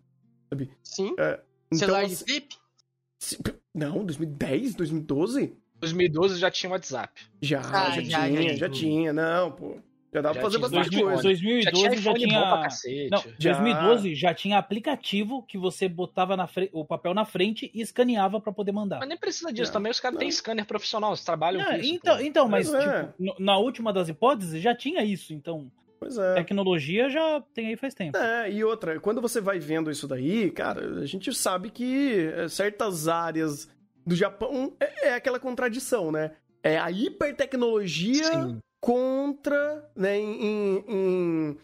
[0.84, 1.14] Sim.
[1.14, 3.38] Então, Celular de assim,
[3.76, 5.56] não, 2010, 2012?
[5.76, 7.22] 2012 já tinha WhatsApp.
[7.42, 8.56] Já, Ah, já, já, tinha, já.
[8.56, 9.14] já tinha.
[9.14, 9.78] Não, pô.
[10.12, 11.24] Já dava Já pra fazer tinha bastante 2000, coisa.
[11.24, 12.40] 2012 já tinha.
[12.48, 13.10] pra cacete.
[13.12, 13.52] Não, Já.
[13.54, 18.42] 2012 já tinha aplicativo que você botava na fre- o papel na frente e escaneava
[18.42, 19.00] pra poder mandar.
[19.00, 20.20] Mas nem precisa disso, Não, também os caras não.
[20.20, 21.94] têm scanner profissional, eles trabalham Ah, com isso.
[21.94, 22.24] então, pô.
[22.24, 23.04] então, mas Pois é.
[23.04, 26.34] tipo, na última das hipóteses já tinha isso, então Pois é.
[26.36, 28.18] tecnologia já tem aí faz tempo.
[28.18, 32.48] É, e outra, quando você vai vendo isso daí, cara, a gente sabe que é,
[32.48, 33.70] certas áreas
[34.08, 36.32] do Japão é, é aquela contradição, né?
[36.64, 38.60] É a hipertecnologia Sim.
[38.80, 41.58] Contra, né, em, em-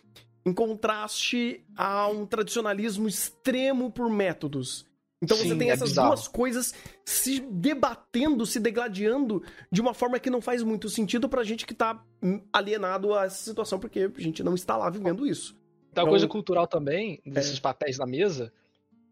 [0.45, 4.85] em, contraste a um tradicionalismo extremo por métodos.
[5.23, 6.09] Então você Sim, tem é essas bizarro.
[6.09, 9.41] duas coisas se debatendo, se degladiando
[9.71, 12.03] de uma forma que não faz muito sentido pra gente que tá
[12.53, 15.57] alienado a essa situação, porque a gente não está lá vivendo isso.
[15.91, 17.61] Então, a Então- coisa cultural também, desses É.
[17.61, 18.51] papéis na mesa,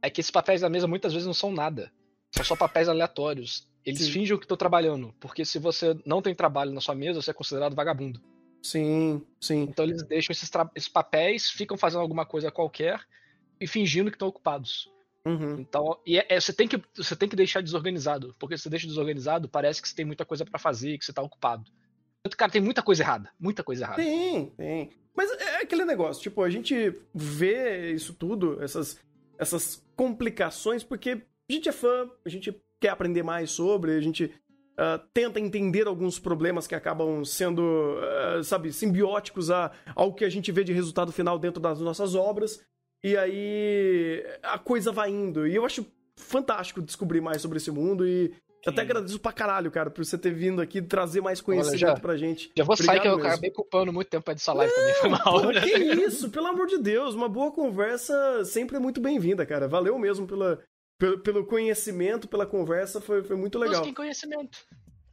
[0.01, 1.91] é que esses papéis na mesa muitas vezes não são nada.
[2.36, 3.66] São só papéis aleatórios.
[3.86, 4.12] Eles Sim.
[4.12, 7.34] fingem que estão trabalhando, porque se você não tem trabalho na sua mesa, você é
[7.34, 8.22] considerado vagabundo.
[8.62, 9.64] Sim, sim.
[9.64, 13.02] Então eles deixam esses, esses papéis, ficam fazendo alguma coisa qualquer
[13.60, 14.90] e fingindo que estão ocupados.
[15.26, 15.60] Uhum.
[15.60, 18.70] Então, e é- é- você, tem que, você tem que deixar desorganizado, porque se você
[18.70, 21.70] deixa desorganizado, parece que você tem muita coisa pra fazer, que você tá ocupado.
[22.38, 24.02] Cara, tem muita coisa errada, muita coisa errada.
[24.02, 24.92] Tem, tem.
[25.16, 28.98] Mas é aquele negócio, tipo, a gente vê isso tudo, essas,
[29.38, 32.52] essas complicações, porque a gente é fã, a gente
[32.84, 34.30] quer aprender mais sobre, a gente
[34.78, 40.30] ah, tenta entender alguns problemas que acabam sendo, ah, sabe, simbióticos a, ao que a
[40.30, 42.60] gente vê de resultado final dentro das nossas obras.
[43.02, 45.48] E aí a coisa vai indo.
[45.48, 45.86] E eu acho
[46.18, 48.34] fantástico descobrir mais sobre esse mundo e
[48.66, 48.88] eu até Sim.
[48.90, 52.52] agradeço pra caralho, cara, por você ter vindo aqui trazer mais conhecimento já- pra gente.
[52.58, 53.28] Já vou sair que eu Obrigado mesmo.
[53.30, 55.24] acabei culpando muito tempo dessa live também, foi mal.
[55.24, 59.68] Porra, que isso, pelo amor de Deus, uma boa conversa sempre é muito bem-vinda, cara.
[59.68, 60.60] Valeu mesmo pela,
[61.04, 63.80] pelo, pelo conhecimento, pela conversa, foi, foi muito legal.
[63.80, 64.66] Busquem conhecimento.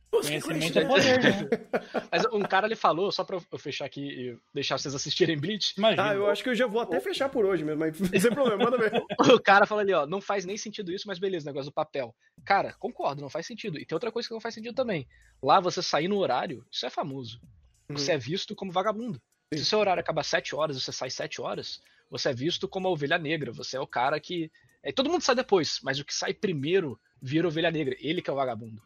[0.09, 1.49] Conhecimento é poder, né?
[2.11, 5.75] Mas um cara ele falou, só pra eu fechar aqui e deixar vocês assistirem Bleach,
[5.77, 6.11] Imagina.
[6.11, 8.65] Ah, eu acho que eu já vou até fechar por hoje mesmo, mas sem problema,
[8.65, 8.93] manda ver.
[9.35, 12.15] o cara fala ali, ó, não faz nem sentido isso, mas beleza, negócio do papel.
[12.45, 13.77] Cara, concordo, não faz sentido.
[13.79, 15.09] E tem outra coisa que não faz sentido também.
[15.43, 17.41] Lá você sair no horário, isso é famoso.
[17.89, 19.21] Você é visto como vagabundo.
[19.53, 21.81] Se o seu horário acaba às 7 horas e você sai 7 horas,
[22.11, 23.53] você é visto como a ovelha negra.
[23.53, 24.51] Você é o cara que.
[24.83, 27.95] É, todo mundo sai depois, mas o que sai primeiro vira ovelha negra.
[28.01, 28.83] Ele que é o vagabundo.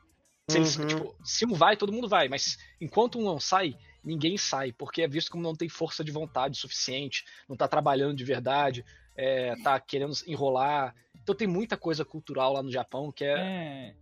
[0.51, 0.87] Se, eles- Uhum.
[0.87, 2.29] tipo, se um vai, todo mundo vai.
[2.29, 4.73] Mas enquanto um não sai, ninguém sai.
[4.73, 8.85] Porque é visto como não tem força de vontade suficiente, não tá trabalhando de verdade,
[9.17, 10.95] é, tá querendo enrolar.
[11.23, 13.95] Então tem muita coisa cultural lá no Japão que é.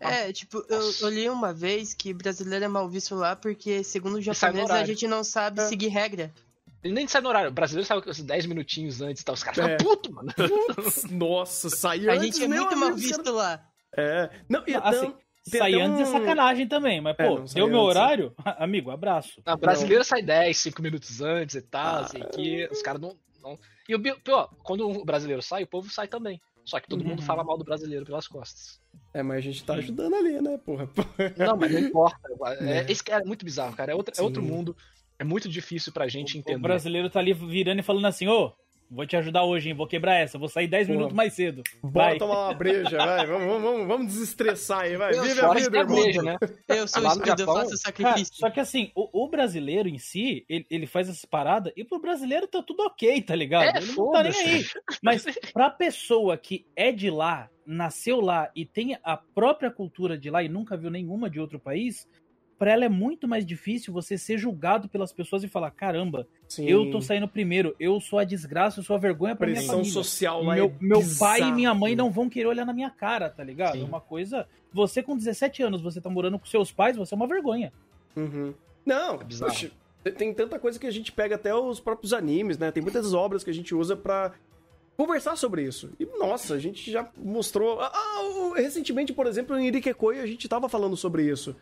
[0.00, 0.28] É.
[0.28, 4.14] É, tipo, eu, eu li uma vez que brasileiro é mal visto lá porque, segundo
[4.14, 5.68] no japoneses, a gente não sabe É.
[5.68, 6.32] seguir regra.
[6.86, 7.50] Ele nem sai no horário.
[7.50, 9.34] O brasileiro sai uns 10 minutinhos antes e tal.
[9.34, 9.76] Os caras É.
[9.78, 10.32] ficam putos, mano.
[10.74, 13.64] Putz, Nossa, sair A antes, gente é muito mal visto lá.
[13.96, 14.30] É.
[14.48, 15.12] Não, e Assim,
[15.50, 18.00] tem Sair antes é um- sacanagem também, mas, É, pô, sair deu meu antes é-
[18.00, 19.40] horário, amigo, abraço.
[19.46, 22.00] Não, brasileiro sai 10, 5 minutos antes e tal, Ah.
[22.00, 23.58] assim, que os caras não, não.
[23.88, 26.40] E o pior, quando o brasileiro sai, o povo sai também.
[26.64, 27.24] Só que todo mundo Uhum.
[27.26, 28.80] fala mal do brasileiro pelas costas.
[29.14, 30.90] É, mas a gente tá ajudando ali, né, porra?
[31.36, 32.18] Não, mas não importa.
[32.60, 32.86] É, É.
[32.90, 33.92] esse cara é muito bizarro, cara.
[33.92, 34.76] É outro, é outro mundo.
[35.18, 36.58] É muito difícil pra gente O entender.
[36.60, 38.52] brasileiro tá ali virando e falando assim, ô,
[38.90, 39.74] vou te ajudar hoje, hein?
[39.74, 40.96] Vou quebrar essa, vou sair 10 Porra.
[40.96, 41.62] minutos mais cedo.
[41.82, 42.18] Bora Vai.
[42.18, 43.26] tomar uma breja, vai.
[43.26, 45.14] Vamos, vamos, vamos, vamos desestressar aí, vai.
[45.16, 46.02] Eu Vive a vida, irmão.
[46.02, 46.36] breja, né?
[46.68, 48.34] Eu sou escudo, eu faço Cara, sacrifício.
[48.36, 51.98] só que assim, o, o brasileiro em si, ele, ele faz essas paradas e pro
[51.98, 53.74] brasileiro tá tudo ok, tá ligado?
[53.76, 54.64] É, ele não tá nem aí.
[55.02, 60.30] Mas pra pessoa que é de lá, nasceu lá e tem a própria cultura de
[60.30, 62.06] lá e nunca viu nenhuma de outro país,
[62.58, 66.66] pra ela é muito mais difícil você ser julgado pelas pessoas e falar: caramba, Sim.
[66.66, 69.76] eu tô saindo primeiro, eu sou a desgraça, eu sou a vergonha pra minha Pressão
[69.76, 69.92] família.
[69.92, 72.90] social lá meu, é meu pai e minha mãe não vão querer olhar na minha
[72.90, 73.72] cara, tá ligado?
[73.74, 73.82] Sim.
[73.82, 74.46] É uma coisa.
[74.72, 77.72] Você com 17 anos, você tá morando com seus pais, você é uma vergonha.
[78.14, 78.52] Uhum.
[78.84, 79.52] Não, É bizarro.
[79.52, 79.70] poxa,
[80.16, 82.70] tem- tanta coisa que a gente pega até os próprios animes, né?
[82.70, 84.32] Tem muitas obras que a gente usa pra
[84.96, 85.90] conversar sobre isso.
[86.00, 87.80] E, nossa, a gente já mostrou...
[87.80, 91.54] Ah, ah, recentemente, por exemplo, em Irikekoi, a gente tava falando sobre isso.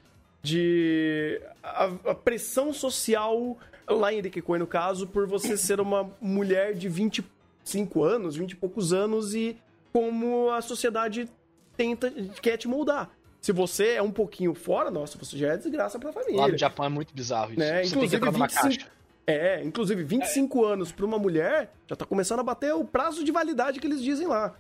[0.44, 1.40] De...
[1.62, 6.88] A, a pressão social, lá em Irikekoi, no caso, por você ser uma mulher de
[6.88, 9.56] 25 anos, 20 e poucos anos, e
[9.92, 11.28] como a sociedade
[11.76, 12.10] tenta,
[12.42, 13.10] quer te moldar.
[13.40, 16.40] Se você é um pouquinho fora, nossa, você já é desgraça pra família.
[16.40, 17.60] Lá no Japão é muito bizarro isso.
[17.60, 18.90] Né, Você tem que inclusive entrar numa 25 caixa.
[19.26, 23.32] É, inclusive 25 anos pra uma mulher já tá começando a bater o prazo de
[23.32, 24.54] validade que eles dizem lá.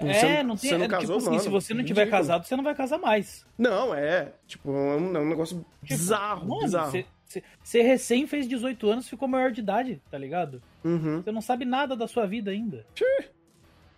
[0.00, 0.70] É, Você não tem.
[0.70, 2.22] você não é, casou, tipo assim, mano, se você não tiver ridículo.
[2.22, 3.44] casado, você não vai casar mais.
[3.58, 4.32] Não, é.
[4.46, 6.90] Tipo, é um, é um negócio Tipo, bizarro, mano, bizarro.
[6.90, 10.62] Você, você- você recém fez 18 anos, ficou maior de idade, tá ligado?
[10.84, 11.22] Uhum.
[11.22, 12.84] Você não sabe nada da sua vida ainda.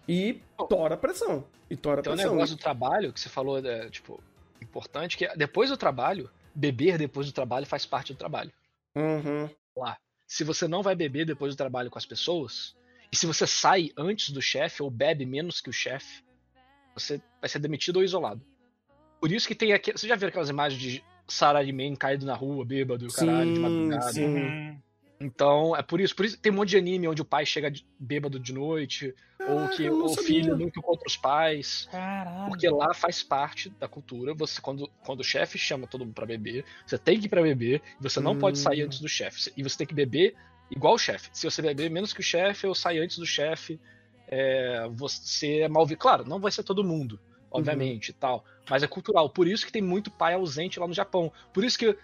[0.08, 1.44] E tora a pressão.
[1.70, 2.32] E tora a Tem um pressão.
[2.34, 4.20] negócio do trabalho que você falou, é, tipo,
[4.60, 8.52] importante, que é, depois do trabalho, beber depois do trabalho faz parte do trabalho.
[8.96, 9.48] Uhum.
[10.26, 12.74] Se você não vai beber depois do trabalho com as pessoas,
[13.12, 16.24] e se você sai antes do chefe ou bebe menos que o chefe,
[16.94, 18.40] você vai ser demitido ou isolado.
[19.20, 19.92] Por isso que tem aqui.
[19.92, 24.12] Você já viu aquelas imagens de salaryman caído na rua, bêbado, caralho, de Sim, madrugada?
[24.12, 24.24] sim.
[24.24, 24.78] Uhum.
[25.20, 26.16] Então, é por isso.
[26.16, 29.14] Por isso tem um monte de anime onde o pai chega de- bêbado de noite,
[29.38, 31.88] ou Caraca, que o filho nunca contra os pais.
[31.92, 32.48] Caralho.
[32.50, 34.34] Porque lá faz parte da cultura.
[34.34, 37.40] Você, quando, quando o chefe chama todo mundo pra beber, você tem que ir pra
[37.40, 37.80] beber.
[38.00, 38.86] E você não pode sair Hum.
[38.86, 39.52] antes do chefe.
[39.56, 40.34] E você tem que beber
[40.74, 41.30] igual o chefe.
[41.32, 43.78] Se você beber menos que o chefe ou sair antes do chefe,
[44.26, 46.00] é, você é mal visto.
[46.00, 47.20] Claro, não vai ser todo mundo,
[47.50, 48.44] obviamente, e tal.
[48.68, 49.28] Mas é cultural.
[49.28, 51.32] Por isso que tem muito pai ausente lá no Japão.
[51.52, 51.96] Por isso que.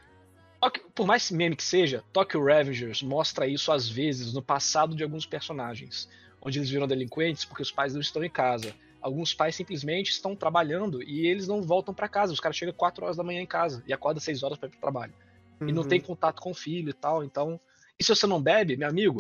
[0.95, 5.25] Por mais meme que seja, Tokyo Revengers mostra isso às vezes no passado de alguns
[5.25, 6.09] personagens,
[6.43, 8.75] onde eles viram delinquentes porque os pais não estão em casa.
[9.01, 12.33] Alguns pais simplesmente estão trabalhando e eles não voltam pra casa.
[12.33, 14.73] Os caras chegam 4 horas da manhã em casa e acordam 6 horas para ir
[14.73, 15.15] pro trabalho.
[15.61, 15.89] E não Uhum.
[15.89, 17.23] tem contato com o filho e tal.
[17.23, 17.61] Então,
[17.99, 19.19] e se você não bebe, meu amigo,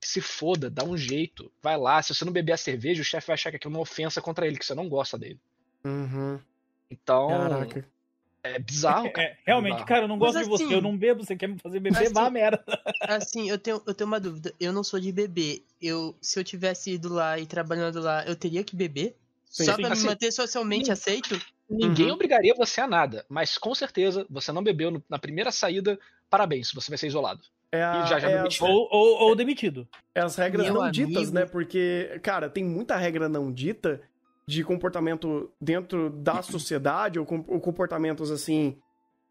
[0.00, 1.50] se foda, dá um jeito.
[1.62, 3.76] Vai lá, se você não beber a cerveja, o chefe vai achar que aquilo é
[3.76, 5.38] uma ofensa contra ele, que você não gosta dele.
[5.84, 6.38] Uhum.
[6.90, 7.88] Então, Caraca.
[8.42, 9.28] é bizarro, cara.
[9.28, 11.48] É, realmente, cara, eu não gosto Mas de você, assim- eu não bebo, você quer
[11.48, 12.64] me fazer beber, Assim- vá a merda.
[13.02, 14.54] Assim, eu tenho, eu tenho uma dúvida.
[14.58, 15.64] Eu não sou de beber.
[15.80, 19.16] Eu, se eu tivesse ido lá e trabalhando lá, eu teria que beber?
[19.46, 19.82] Sim, Só sim.
[19.82, 20.92] pra Assim, me manter socialmente sim.
[20.92, 21.40] aceito?
[21.68, 22.14] Ninguém Uhum.
[22.14, 25.98] obrigaria você a nada, mas com certeza você não bebeu no- na primeira saída,
[26.28, 27.42] parabéns, você vai ser isolado.
[27.72, 28.62] É, a- E já- já é as, meti.
[28.64, 29.88] Ou, ou, ou demitido.
[30.14, 31.32] é as regras Meu não ditas, amigo.
[31.34, 31.46] né?
[31.46, 34.00] Porque, cara, tem muita regra não dita
[34.46, 38.76] de comportamento dentro da sociedade ou, com- ou comportamentos assim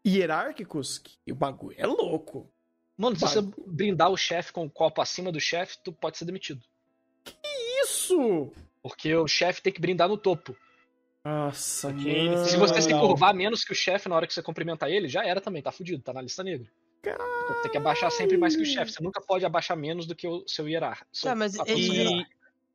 [0.06, 2.50] hierárquicos que o bagulho é louco.
[2.96, 6.24] Mano, se você brindar o chefe com um copo acima do chefe, tu pode ser
[6.24, 6.62] demitido.
[7.82, 8.50] Isso!
[8.82, 10.56] Porque o chefe tem que brindar no topo.
[11.24, 12.46] Nossa, mano.
[12.46, 15.24] Se você se curvar menos que o chefe na hora que você cumprimentar ele, já
[15.26, 16.66] era também, tá fudido, tá na lista negra.
[17.02, 18.92] Você tem que abaixar sempre mais que o chefe.
[18.92, 21.06] Você nunca pode abaixar menos do que o seu hierarca.
[21.22, 22.26] Tá, mas ele-.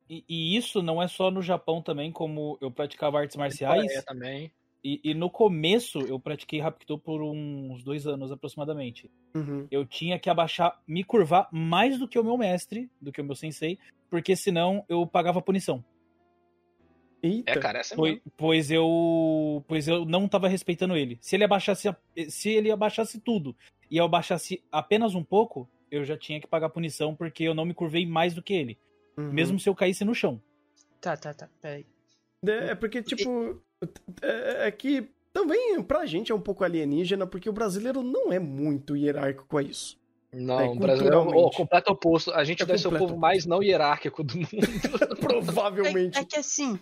[0.08, 3.82] E, e isso não é só no Japão também, como eu praticava artes marciais.
[3.82, 4.52] Coreia também.
[4.84, 9.10] E, e no começo eu pratiquei Hapkido por uns dois anos aproximadamente.
[9.34, 9.66] Uhum.
[9.68, 13.24] Eu tinha que abaixar, me curvar mais do que o meu mestre, do que o
[13.24, 15.84] meu sensei, porque senão eu pagava punição.
[17.26, 17.52] Eita.
[17.52, 18.32] É, cara, essa é Pois, mesmo.
[18.36, 21.18] pois eu pois eu não tava respeitando ele.
[21.20, 21.88] Se ele abaixasse
[22.28, 23.54] se ele abaixasse tudo
[23.90, 27.64] e eu abaixasse apenas um pouco, eu já tinha que pagar punição porque eu não
[27.64, 28.78] me curvei mais do que ele,
[29.16, 29.32] Uhum.
[29.32, 30.40] mesmo se eu caísse no chão.
[31.00, 31.48] Tá, tá, tá.
[31.62, 31.86] Peraí.
[32.46, 33.60] É, é porque, tipo,
[34.22, 38.38] é, é que também pra gente é um pouco alienígena, porque o brasileiro não é
[38.38, 39.98] muito hierárquico a isso.
[40.38, 41.56] Não, É, o brasileiro é o culturalmente.
[41.56, 42.30] completo oposto.
[42.32, 44.48] A gente É deve ser o povo mais não hierárquico do mundo.
[45.20, 46.18] Provavelmente.
[46.18, 46.78] É, é que assim,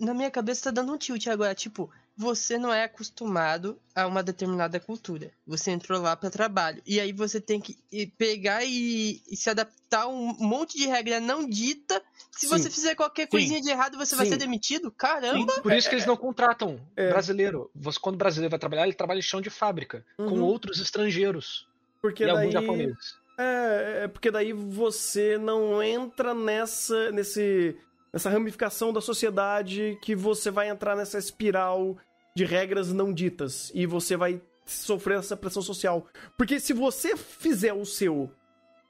[0.00, 1.54] na minha cabeça tá dando um tilt agora.
[1.54, 5.30] Tipo, você não é acostumado a uma determinada cultura.
[5.46, 6.82] Você entrou lá pra trabalho.
[6.86, 10.86] E aí você tem que ir pegar e, e se adaptar a um monte de
[10.86, 12.02] regra não dita.
[12.30, 12.58] Se Sim.
[12.58, 13.28] você fizer qualquer Sim.
[13.30, 14.32] coisinha de errado, você vai Sim.
[14.32, 14.90] ser demitido?
[14.90, 15.52] Caramba!
[15.62, 17.08] Por isso que eles não contratam É.
[17.10, 17.70] brasileiro.
[17.74, 20.42] Você, quando o brasileiro vai trabalhar, ele trabalha em chão de fábrica, com Uhum.
[20.44, 21.68] outros estrangeiros.
[22.00, 22.36] Porque e daí.
[22.36, 23.20] alguns japoneses.
[23.38, 27.76] É, é porque daí você não entra nessa, nesse,
[28.12, 31.96] nessa ramificação da sociedade que você vai entrar nessa espiral
[32.36, 36.06] de regras não ditas e você vai sofrer essa pressão social.
[36.36, 38.30] Porque se você fizer o seu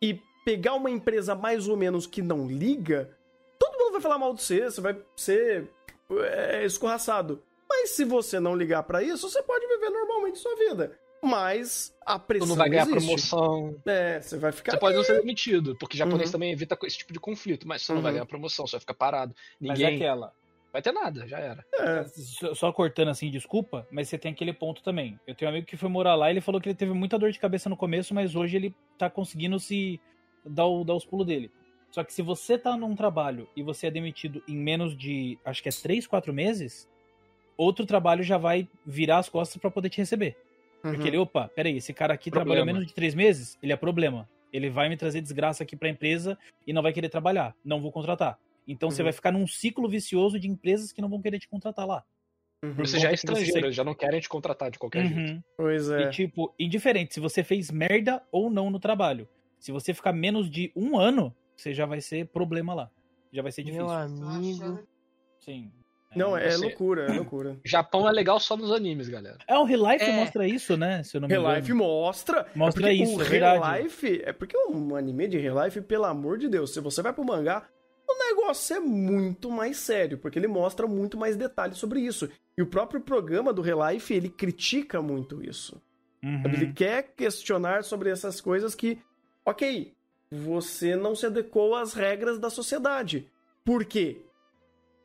[0.03, 3.17] e pegar uma empresa mais ou menos que não liga,
[3.59, 5.71] todo mundo vai falar mal de você, você vai ser
[6.11, 7.43] é, escorraçado.
[7.69, 10.99] Mas se você não ligar pra isso, você pode viver normalmente sua vida.
[11.23, 13.07] Mas a Tu pressão não vai ganhar existe.
[13.07, 13.77] promoção.
[13.87, 16.33] É, você vai ficar Você pode não ser demitido, porque japonês Uhum.
[16.33, 18.17] também evita esse tipo de conflito, mas você não vai Uhum.
[18.17, 19.35] ganhar promoção, você vai ficar parado.
[19.61, 20.33] Mas Ninguém é aquela.
[20.73, 21.65] vai ter nada, já era.
[21.75, 22.05] É.
[22.05, 25.19] Só, só cortando assim, desculpa, mas você tem aquele ponto também.
[25.27, 27.19] Eu tenho um amigo que foi morar lá e ele falou que ele teve muita
[27.19, 30.01] dor de cabeça no começo, mas hoje ele tá conseguindo se
[30.45, 31.51] dar, o- dar os pulos dele.
[31.91, 35.61] Só que se você tá num trabalho e você é demitido em menos de, acho
[35.63, 36.89] que é 3, 4 meses,
[37.59, 40.37] outro trabalho já vai virar as costas pra poder te receber.
[40.83, 40.93] Uhum.
[40.93, 42.55] Porque ele, opa, peraí, esse cara aqui Problema.
[42.55, 44.29] trabalhou menos de três meses, ele é problema.
[44.53, 47.55] Ele vai me trazer desgraça aqui pra empresa e não vai querer trabalhar.
[47.65, 48.39] Não vou contratar.
[48.67, 49.05] Então você Uhum.
[49.07, 52.05] vai ficar num ciclo vicioso de empresas que não vão querer te contratar lá.
[52.65, 52.75] Uhum.
[52.75, 55.19] Você já é você estrangeiro, eles já não querem te contratar de qualquer jeito.
[55.33, 55.43] Uhum.
[55.57, 56.03] Pois é.
[56.03, 59.29] E tipo, indiferente se você fez merda ou não no trabalho.
[59.59, 62.91] Se você ficar menos de um ano, você já vai ser problema lá.
[63.33, 63.87] Já vai ser difícil.
[63.87, 63.95] Meu
[64.29, 64.87] amigo.
[65.39, 65.71] Sim.
[66.15, 67.57] Não, é Assim, loucura, é loucura.
[67.65, 69.39] Japão é legal só nos animes, galera.
[69.47, 70.13] É, o Real Life É.
[70.13, 71.03] mostra isso, né?
[71.05, 71.57] Se eu não me Real engano.
[71.61, 72.47] Life mostra.
[72.55, 73.83] Mostra é porque isso, o é Real verdade.
[73.83, 74.23] Life.
[74.25, 77.25] É porque um anime de Real Life, pelo amor de Deus, se você vai pro
[77.25, 77.69] mangá,
[78.09, 82.29] o negócio é muito mais sério, porque ele mostra muito mais detalhes sobre isso.
[82.59, 85.81] E o próprio programa do Real Life, ele critica muito isso.
[86.25, 86.43] Uhum.
[86.45, 88.99] Ele quer questionar sobre essas coisas que,
[89.47, 89.95] ok,
[90.31, 93.27] você não se adequou às regras da sociedade.
[93.65, 94.21] Por quê?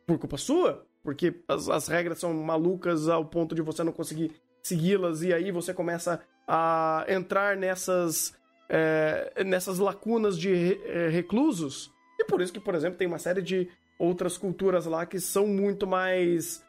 [0.06, 0.85] Por culpa sua?
[1.06, 4.32] Porque as, as regras são malucas ao ponto de você não conseguir
[4.64, 8.34] segui-las e aí você começa a entrar nessas,
[8.68, 11.92] é, nessas lacunas de re- é, reclusos.
[12.20, 15.46] E por isso que, por exemplo, tem uma série de outras culturas lá que são
[15.48, 16.66] muito mais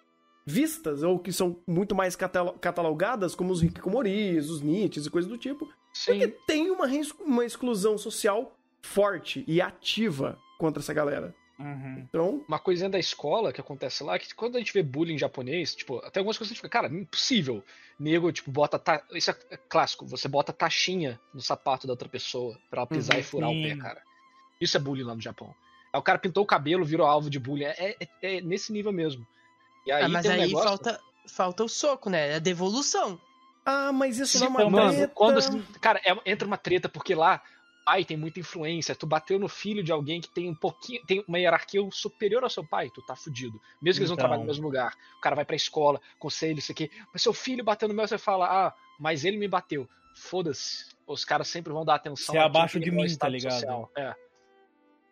[0.46, 5.28] vistas ou que são muito mais catalo- catalogadas, como os hikikomoris, os niches e coisas
[5.30, 5.66] do tipo,
[6.04, 6.34] porque Sim.
[6.46, 6.86] tem uma,
[7.24, 11.34] uma exclusão social forte e ativa contra essa galera.
[11.58, 11.98] Uhum.
[12.08, 15.74] Então, Uma coisinha da escola que acontece lá, que quando a gente vê bullying japonês,
[15.74, 17.64] tipo, até algumas coisas a gente fica, cara, impossível.
[17.98, 18.78] Nego, tipo, bota.
[18.78, 19.02] Ta...
[19.12, 23.14] Isso é é clássico, você bota taxinha no sapato da outra pessoa pra ela pisar
[23.14, 23.20] Uhum.
[23.20, 23.58] e furar Sim.
[23.64, 24.02] o pé, cara.
[24.60, 25.54] Isso é bullying lá no Japão.
[25.92, 27.64] Aí o cara pintou o cabelo, virou alvo de bullying.
[27.64, 29.26] É, é- é nesse nível mesmo.
[29.86, 30.68] E aí Ah, mas tem um aí negócio.
[30.68, 32.32] falta, falta o soco, né?
[32.32, 33.18] É a devolução.
[33.64, 35.12] ah, mas isso Sim, não é uma mano, treta.
[35.14, 35.62] quando.
[35.80, 37.42] Cara, é- entra uma treta, porque lá
[37.86, 38.94] pai tem muita influência.
[38.94, 41.00] Tu bateu no filho de alguém que tem um pouquinho.
[41.06, 43.58] tem uma hierarquia superior ao seu pai, tu tá fudido.
[43.80, 44.16] Mesmo que eles não Então.
[44.16, 44.92] trabalhem no mesmo lugar.
[45.16, 46.90] O cara vai pra escola, conselho, isso aqui.
[47.12, 49.88] Mas seu filho bateu no meu, você fala, ah, mas ele me bateu.
[50.16, 50.86] Foda-se.
[51.06, 52.34] Os caras sempre vão dar atenção.
[52.34, 53.52] Você é abaixo que de mim, tá ligado?
[53.52, 53.90] social.
[53.96, 54.14] É.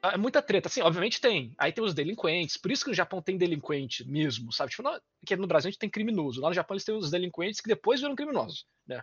[0.02, 1.54] É muita treta, assim, obviamente tem.
[1.56, 4.70] Aí tem os delinquentes, por isso que no Japão tem delinquente mesmo, sabe?
[4.70, 6.42] Tipo, não- porque no Brasil a gente tem criminoso.
[6.42, 9.00] Lá no Japão eles têm os delinquentes que depois viram criminosos, né?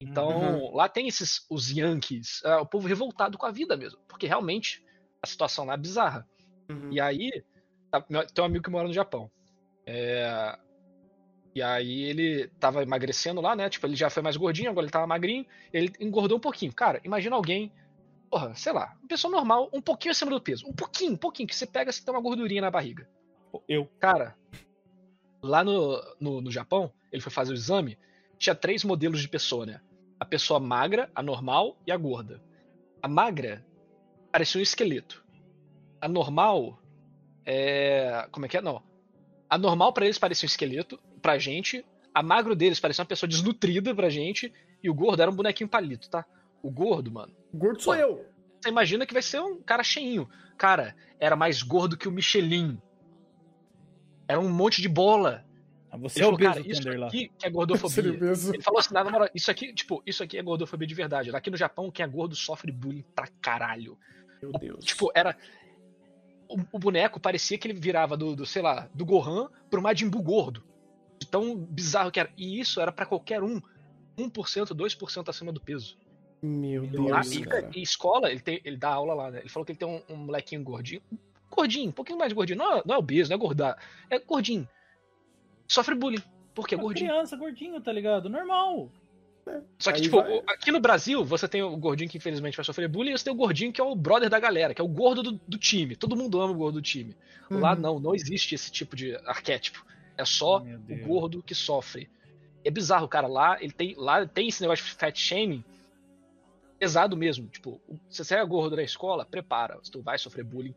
[0.00, 0.74] Então, Uhum.
[0.74, 4.84] lá tem esses, os Yankees, é, o povo revoltado com a vida mesmo, porque realmente
[5.22, 6.28] a situação lá é bizarra.
[6.70, 6.92] Uhum.
[6.92, 7.42] E aí,
[7.90, 9.30] tá- meu- tem um amigo que mora no Japão.
[9.86, 10.58] É,
[11.54, 13.70] E aí ele tava emagrecendo lá, né?
[13.70, 16.70] Tipo, ele já foi mais gordinho, agora ele tava magrinho, ele engordou um pouquinho.
[16.70, 17.72] Cara, imagina alguém,
[18.30, 20.66] porra, sei lá, uma pessoa normal, um pouquinho acima do peso.
[20.68, 23.08] Um pouquinho, um pouquinho, que você pega, você tem uma gordurinha na barriga.
[23.66, 23.86] Eu.
[23.98, 24.36] Cara,
[25.42, 27.98] lá no, no, no Japão, ele foi fazer o exame,
[28.36, 29.80] tinha três modelos de pessoa, né?
[30.18, 32.42] A pessoa magra, a normal e a gorda.
[33.02, 33.64] A magra
[34.32, 35.24] parecia um esqueleto.
[36.00, 36.78] A normal
[37.44, 38.26] é.
[38.32, 38.60] Como é que é?
[38.60, 38.82] Não.
[39.48, 41.84] A normal pra eles parecia um esqueleto, pra gente.
[42.12, 44.52] A magro deles parecia uma pessoa desnutrida pra gente.
[44.82, 46.24] E o gordo era um bonequinho palito, tá?
[46.62, 47.32] O gordo, mano.
[47.54, 48.00] Gordo sou Pô.
[48.00, 48.26] eu.
[48.60, 50.28] Você imagina que vai ser um cara cheinho.
[50.58, 52.80] Cara, era mais gordo que o Michelin.
[54.26, 55.45] Era um monte de bola.
[55.96, 57.06] Ah, Você Ele é falou, obeso, cara, isso lá.
[57.06, 58.10] aqui que é gordofobia.
[58.12, 61.34] Ele falou assim, na moral, isso aqui, tipo, isso aqui é gordofobia de verdade.
[61.34, 63.98] Aqui no Japão, quem é gordo sofre bullying pra caralho.
[64.42, 64.84] Meu Deus.
[64.84, 65.36] Tipo, era.
[66.48, 70.08] O, o boneco parecia que ele virava do, do, sei lá, do Gohan pro Majin
[70.08, 70.62] Buu gordo.
[71.30, 72.30] Tão bizarro que era.
[72.36, 73.60] E isso era pra qualquer um.
[74.18, 75.98] 1%, 2% acima do peso.
[76.40, 77.70] Meu Lá, Deus, e, cara.
[77.74, 79.40] e escola, ele, tem, ele dá aula lá, né?
[79.40, 81.02] Ele falou que ele tem um, um molequinho gordinho.
[81.50, 82.58] Gordinho, um pouquinho mais gordinho.
[82.58, 83.76] Não é, não é obeso, não é gordar.
[84.10, 84.68] É gordinho.
[85.68, 86.22] Sofre bullying.
[86.54, 87.10] Porque é Uma gordinho.
[87.10, 88.28] criança, gordinho, tá ligado?
[88.28, 88.90] Normal.
[89.78, 92.64] Só que, Aí tipo, vai- aqui no Brasil, você tem o gordinho que infelizmente vai
[92.64, 94.84] sofrer bullying, e você tem o gordinho que é o brother da galera, que é
[94.84, 95.94] o gordo do, do time.
[95.94, 97.14] Todo mundo ama o gordo do time.
[97.48, 97.80] Lá Uhum.
[97.80, 99.84] não, não existe esse tipo de arquétipo.
[100.16, 102.08] É só o gordo que sofre.
[102.64, 103.28] É bizarro, cara.
[103.28, 105.62] Lá ele tem, lá tem esse negócio de fat shaming
[106.78, 107.46] pesado mesmo.
[107.48, 109.78] Tipo, se você é gordo da escola, prepara.
[109.92, 110.74] Tu vai sofrer bullying.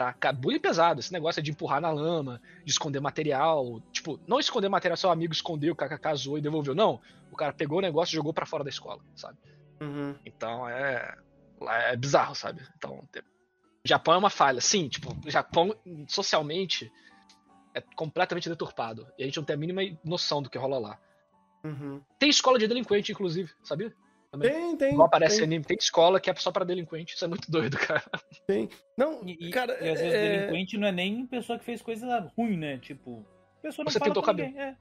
[0.00, 0.32] Tá?
[0.32, 1.00] Bullying pesado.
[1.00, 3.82] Esse negócio é de empurrar na lama, de esconder material.
[3.92, 6.74] Tipo, não esconder material, seu amigo escondeu, o cara casou e devolveu.
[6.74, 6.98] Não.
[7.30, 9.36] O cara pegou o negócio e jogou pra fora da escola, sabe?
[9.78, 10.16] Uhum.
[10.24, 11.18] Então é.
[11.60, 12.66] Lá é bizarro, sabe?
[12.78, 13.06] Então.
[13.84, 14.62] Japão é uma falha.
[14.62, 15.76] Sim, tipo, o Japão
[16.08, 16.90] socialmente
[17.74, 19.06] é completamente deturpado.
[19.18, 20.98] E a gente não tem a mínima noção do que rola lá.
[21.62, 22.00] Uhum.
[22.18, 23.94] Tem escola de delinquente, inclusive, sabia?
[24.40, 24.92] Tem, tem.
[24.92, 27.14] Igual aparece tem, anime, tem escola que é só pra delinquente.
[27.14, 28.02] Isso é muito doido, cara.
[28.46, 28.68] tem.
[28.96, 31.82] Não, E, e- cara, e às vezes é- delinquente não é nem pessoa que fez
[31.82, 32.78] coisa ruim, né?
[32.78, 33.26] Tipo,
[33.60, 34.48] pessoa não Você fala pintou o cabelo.
[34.48, 34.62] ninguém.
[34.66, 34.76] É.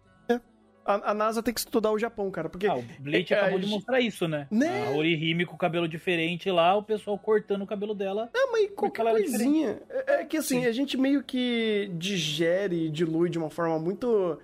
[0.86, 3.58] a, a NASA tem que estudar o Japão, cara, porque Ah, o Bleach É, acabou
[3.58, 4.47] a de mostrar isso, né?
[4.50, 4.88] Né?
[4.88, 8.30] A Orihime com o cabelo diferente lá, o pessoal cortando o cabelo dela.
[8.34, 9.82] Não, mas qualquer coisinha.
[9.89, 10.66] É, é que assim, Sim.
[10.68, 14.39] a gente meio que digere e dilui de uma forma muito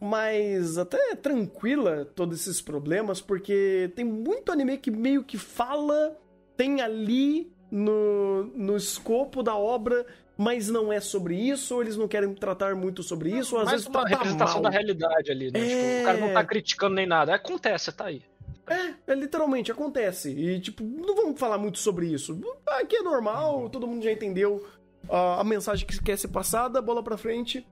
[0.00, 6.16] mais até tranquila todos esses problemas, porque tem muito anime que meio que fala,
[6.56, 10.06] tem ali no, no escopo da obra,
[10.38, 13.66] mas não é sobre isso, ou eles não querem tratar muito sobre isso, ou às
[13.66, 14.62] Mais vezes uma representação mal.
[14.62, 15.60] da realidade ali, né?
[15.60, 15.68] É.
[15.68, 17.34] Tipo, o cara não tá criticando nem nada.
[17.34, 18.22] Acontece, tá aí.
[18.66, 20.30] É, é, literalmente, acontece.
[20.30, 22.40] E, tipo, não vamos falar muito sobre isso.
[22.66, 24.66] Aqui é normal, todo mundo já entendeu
[25.10, 27.66] ah, a mensagem que quer ser passada, bola pra frente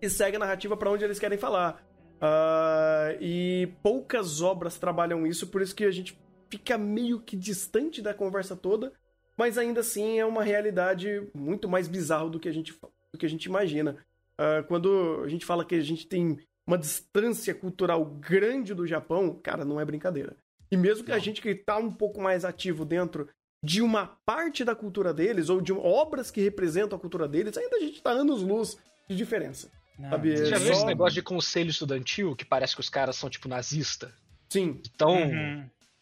[0.00, 1.84] e segue a narrativa pra onde eles querem falar.
[2.20, 6.18] Ah, e poucas obras trabalham isso, por isso que a gente
[6.50, 8.92] fica meio que distante da conversa toda,
[9.36, 12.72] mas ainda assim é uma realidade muito mais bizarra do que a gente,
[13.12, 13.96] do que a gente imagina.
[14.38, 19.38] Ah, quando a gente fala que a gente tem uma distância cultural grande do Japão,
[19.42, 20.36] cara, não é brincadeira.
[20.70, 21.22] E mesmo que a Não.
[21.22, 23.28] gente que tá um pouco mais ativo dentro
[23.64, 27.76] de uma parte da cultura deles, ou de obras que representam a cultura deles, ainda
[27.76, 28.76] a gente tá anos-luz
[29.08, 29.70] de diferença.
[29.98, 32.80] Não, Sabe, Você É, já viu só- esse negócio de conselho estudantil que parece que
[32.80, 34.14] os caras são, tipo, nazista?
[34.48, 34.80] Sim.
[34.94, 35.10] Então,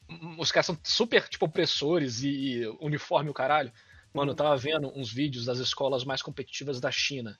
[0.09, 0.36] Uhum.
[0.38, 3.72] os caras são super, tipo, opressores e, e uniforme o caralho.
[4.12, 7.38] Mano, eu tava vendo uns vídeos das escolas mais competitivas da China.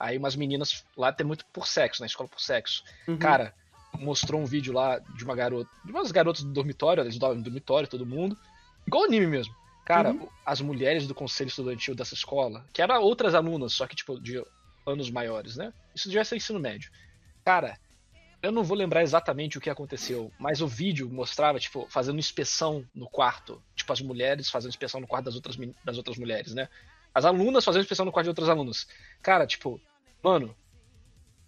[0.00, 2.84] Aí umas meninas lá tem muito por sexo, na escola por sexo.
[3.06, 3.18] Uhum.
[3.18, 3.52] Cara,
[3.94, 7.44] mostrou um vídeo lá de uma garota, de umas garotas do dormitório, eles dormem no
[7.44, 8.38] dormitório, todo mundo.
[8.86, 9.54] Igual anime mesmo.
[9.84, 10.28] Cara, Uhum.
[10.46, 14.40] as mulheres do conselho estudantil dessa escola, que eram outras alunas, só que, tipo, de
[14.86, 15.72] anos maiores, né?
[15.94, 16.90] Isso devia ser ensino médio.
[17.44, 17.78] Cara,
[18.42, 22.84] eu não vou lembrar exatamente o que aconteceu, mas o vídeo mostrava, tipo, fazendo inspeção
[22.94, 23.62] no quarto.
[23.74, 26.68] Tipo, as mulheres fazendo inspeção no quarto das outras, das outras mulheres, né?
[27.12, 28.86] As alunas fazendo inspeção no quarto de outras alunas.
[29.22, 29.80] Cara, tipo,
[30.22, 30.54] mano,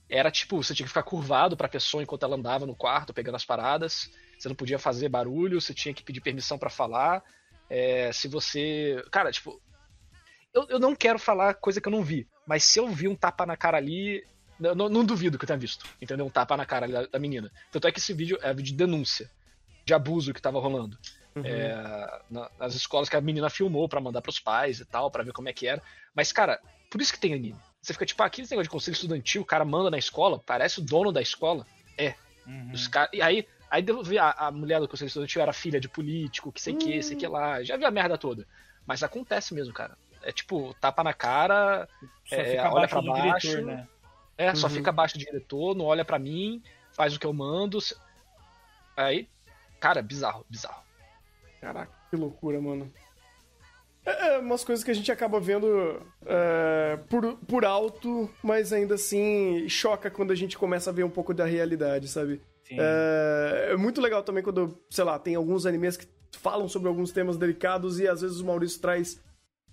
[0.08, 3.36] era tipo, você tinha que ficar curvado pra pessoa enquanto ela andava no quarto, pegando
[3.36, 4.10] as paradas.
[4.36, 7.22] Você não podia fazer barulho, você tinha que pedir permissão pra falar.
[7.68, 9.02] É, se você.
[9.12, 9.62] Cara, tipo.
[10.52, 13.14] Eu, eu não quero falar coisa que eu não vi, mas se eu vi um
[13.14, 14.26] tapa na cara ali,
[14.58, 16.26] não, não duvido que eu tenha visto, entendeu?
[16.26, 17.48] Um tapa na cara ali da, da menina.
[17.70, 19.30] Tanto é que esse vídeo é vídeo de denúncia,
[19.84, 20.98] de abuso que tava rolando.
[21.36, 21.42] Uhum.
[21.44, 25.22] É, na- nas escolas que a menina filmou pra mandar pros pais e tal, pra
[25.22, 25.80] ver como é que era.
[26.12, 27.56] Mas, cara, por isso que tem anime.
[27.80, 30.80] Você fica tipo, ah, aquele negócio de conselho estudantil, o cara manda na escola, parece
[30.80, 31.64] o dono da escola.
[32.46, 32.72] Uhum.
[32.74, 33.84] Os cara, e aí, aí
[34.18, 37.26] a, a mulher do conselho estudantil era filha de político, que sei que, sei que
[37.28, 37.62] lá.
[37.62, 38.44] Já vi a merda toda.
[38.84, 39.96] Mas acontece mesmo, cara.
[40.22, 41.88] É tipo, tapa na cara,
[42.26, 43.48] Só é, fica olha abaixo pra do baixo.
[43.48, 43.88] diretor, né?
[44.36, 44.72] é, só Uhum.
[44.74, 46.62] fica abaixo do diretor, não olha pra mim,
[46.92, 47.78] faz o que eu mando.
[48.96, 49.28] Aí,
[49.80, 50.82] cara, bizarro, bizarro.
[51.60, 52.90] Caraca, que loucura, mano.
[54.04, 58.94] É, é umas coisas que a gente acaba vendo é, por, por alto, mas ainda
[58.94, 62.40] assim choca quando a gente começa a ver um pouco da realidade, sabe?
[62.70, 66.06] É, é muito legal também quando, sei lá, tem alguns animes que
[66.38, 69.20] falam sobre alguns temas delicados e às vezes o Maurício traz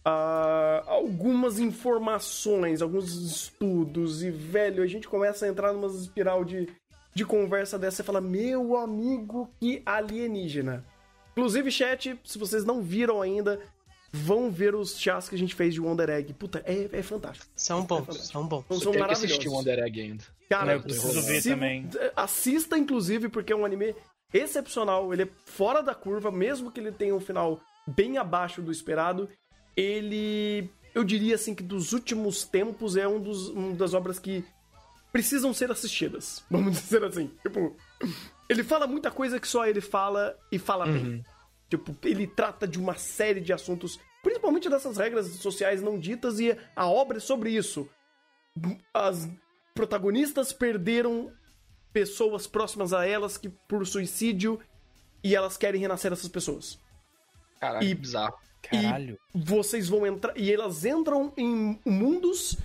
[0.06, 6.68] ah, algumas informações, alguns estudos e, velho, a gente começa a entrar numa espiral de,
[7.14, 10.86] de conversa dessa e fala, meu amigo, que alienígena.
[11.32, 13.60] Inclusive, chat, se vocês não viram ainda,
[14.12, 16.34] vão ver os chás que a gente fez de Wonder Egg.
[16.34, 17.46] Puta, é, é fantástico.
[17.56, 18.66] São bons, são bons.
[18.68, 19.46] São, Eu são que assistir maravilhosos.
[19.46, 20.24] o Wonder Egg ainda.
[20.50, 21.88] Cara, Eu preciso ver se- também.
[22.16, 23.94] Assista, inclusive, porque é um anime
[24.34, 25.12] excepcional.
[25.14, 29.30] Ele é fora da curva, mesmo que ele tenha um final bem abaixo do esperado.
[29.78, 34.44] Ele, eu diria assim, que dos últimos tempos é um dos, uma das obras que
[35.14, 36.44] precisam ser assistidas.
[36.50, 37.32] Vamos dizer assim.
[37.44, 37.78] Tipo,
[38.50, 41.06] ele fala muita coisa que só ele fala e fala bem.
[41.06, 41.24] Uhum.
[41.70, 46.58] Tipo, ele trata de uma série de assuntos, principalmente dessas regras sociais não ditas, e
[46.76, 47.88] a obra é sobre isso.
[48.94, 49.30] As
[49.76, 51.32] protagonistas perderam
[51.94, 54.60] pessoas próximas a elas que por suicídio
[55.24, 56.80] e elas querem renascer essas pessoas.
[57.60, 58.36] Caralho, E- bizarro.
[58.62, 59.18] Caralho.
[59.34, 62.58] Vocês vão entrar e elas entram em mundos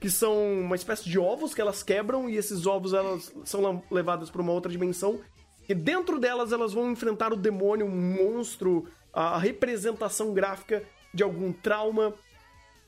[0.00, 4.30] que são uma espécie de ovos que elas quebram e esses ovos elas são levadas
[4.30, 5.20] para uma outra dimensão
[5.68, 7.90] e dentro delas elas vão enfrentar o demônio, um
[8.24, 10.82] monstro, a representação gráfica
[11.12, 12.14] de algum trauma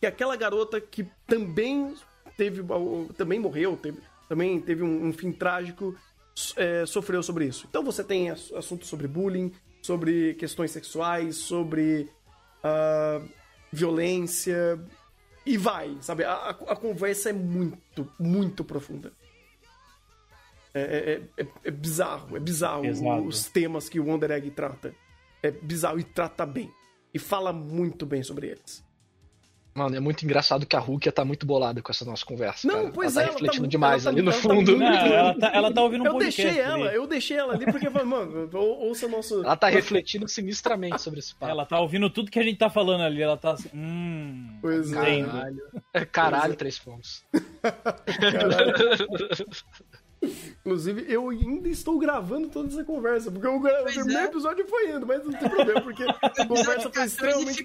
[0.01, 1.95] que aquela garota que também
[2.37, 2.65] teve
[3.17, 5.95] também morreu, teve, também teve um, um fim trágico,
[6.57, 7.67] é, sofreu sobre isso.
[7.69, 9.53] Então você tem ass- assuntos sobre bullying,
[9.83, 12.09] sobre questões sexuais, sobre
[12.63, 13.21] ah,
[13.73, 14.79] violência
[15.45, 16.25] e vai, sabe?
[16.25, 19.13] A, a- conversa é muito, muito profunda.
[20.75, 23.27] É, é- é- é bizarro, é bizarro Pesado.
[23.27, 24.95] os temas que o Wonder Egg trata.
[25.43, 26.73] É bizarro e trata bem.
[27.13, 28.83] E fala muito bem sobre eles.
[29.75, 32.69] Mano, é muito engraçado que a Rukia tá muito bolada com essa nossa conversa.
[32.69, 32.91] Não, cara.
[32.93, 34.49] pois ela é, tá ela tá refletindo muito- demais ela tá- ali no ela tá
[34.49, 34.77] fundo.
[34.77, 36.43] Não, ela tá, ela tá ouvindo um eu podcast.
[36.43, 36.97] deixei ela, ali.
[36.97, 39.43] eu deixei ela ali porque eu falei, mano, ou- ouça nosso.
[39.43, 41.51] Ela tá refletindo sinistramente sobre esse papo.
[41.51, 43.23] Ela tá ouvindo tudo que a gente tá falando ali.
[43.23, 43.71] Ela tá assim.
[43.75, 44.59] Hum.
[44.61, 45.23] Pois é.
[45.25, 45.63] Caralho.
[45.95, 46.57] É, Caralho, Pois é.
[46.57, 47.25] três pontos.
[50.65, 54.25] Inclusive, eu ainda estou gravando toda essa conversa, porque o, Pois primeiro é.
[54.27, 57.65] episódio foi indo, mas não tem problema, porque a conversa foi extremamente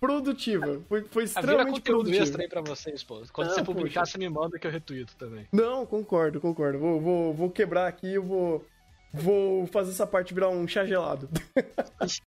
[0.00, 0.80] produtiva.
[0.88, 2.22] Foi, foi Vira extremamente produtiva.
[2.24, 3.22] extra aí pra vocês, pô.
[3.32, 4.12] Quando Ah, você publicar, poxa.
[4.12, 5.46] você me manda que eu retuito também.
[5.52, 6.78] Não, concordo, concordo.
[6.78, 8.64] Vou, vou, vou quebrar aqui, eu vou,
[9.14, 11.28] vou fazer essa parte virar um chá gelado.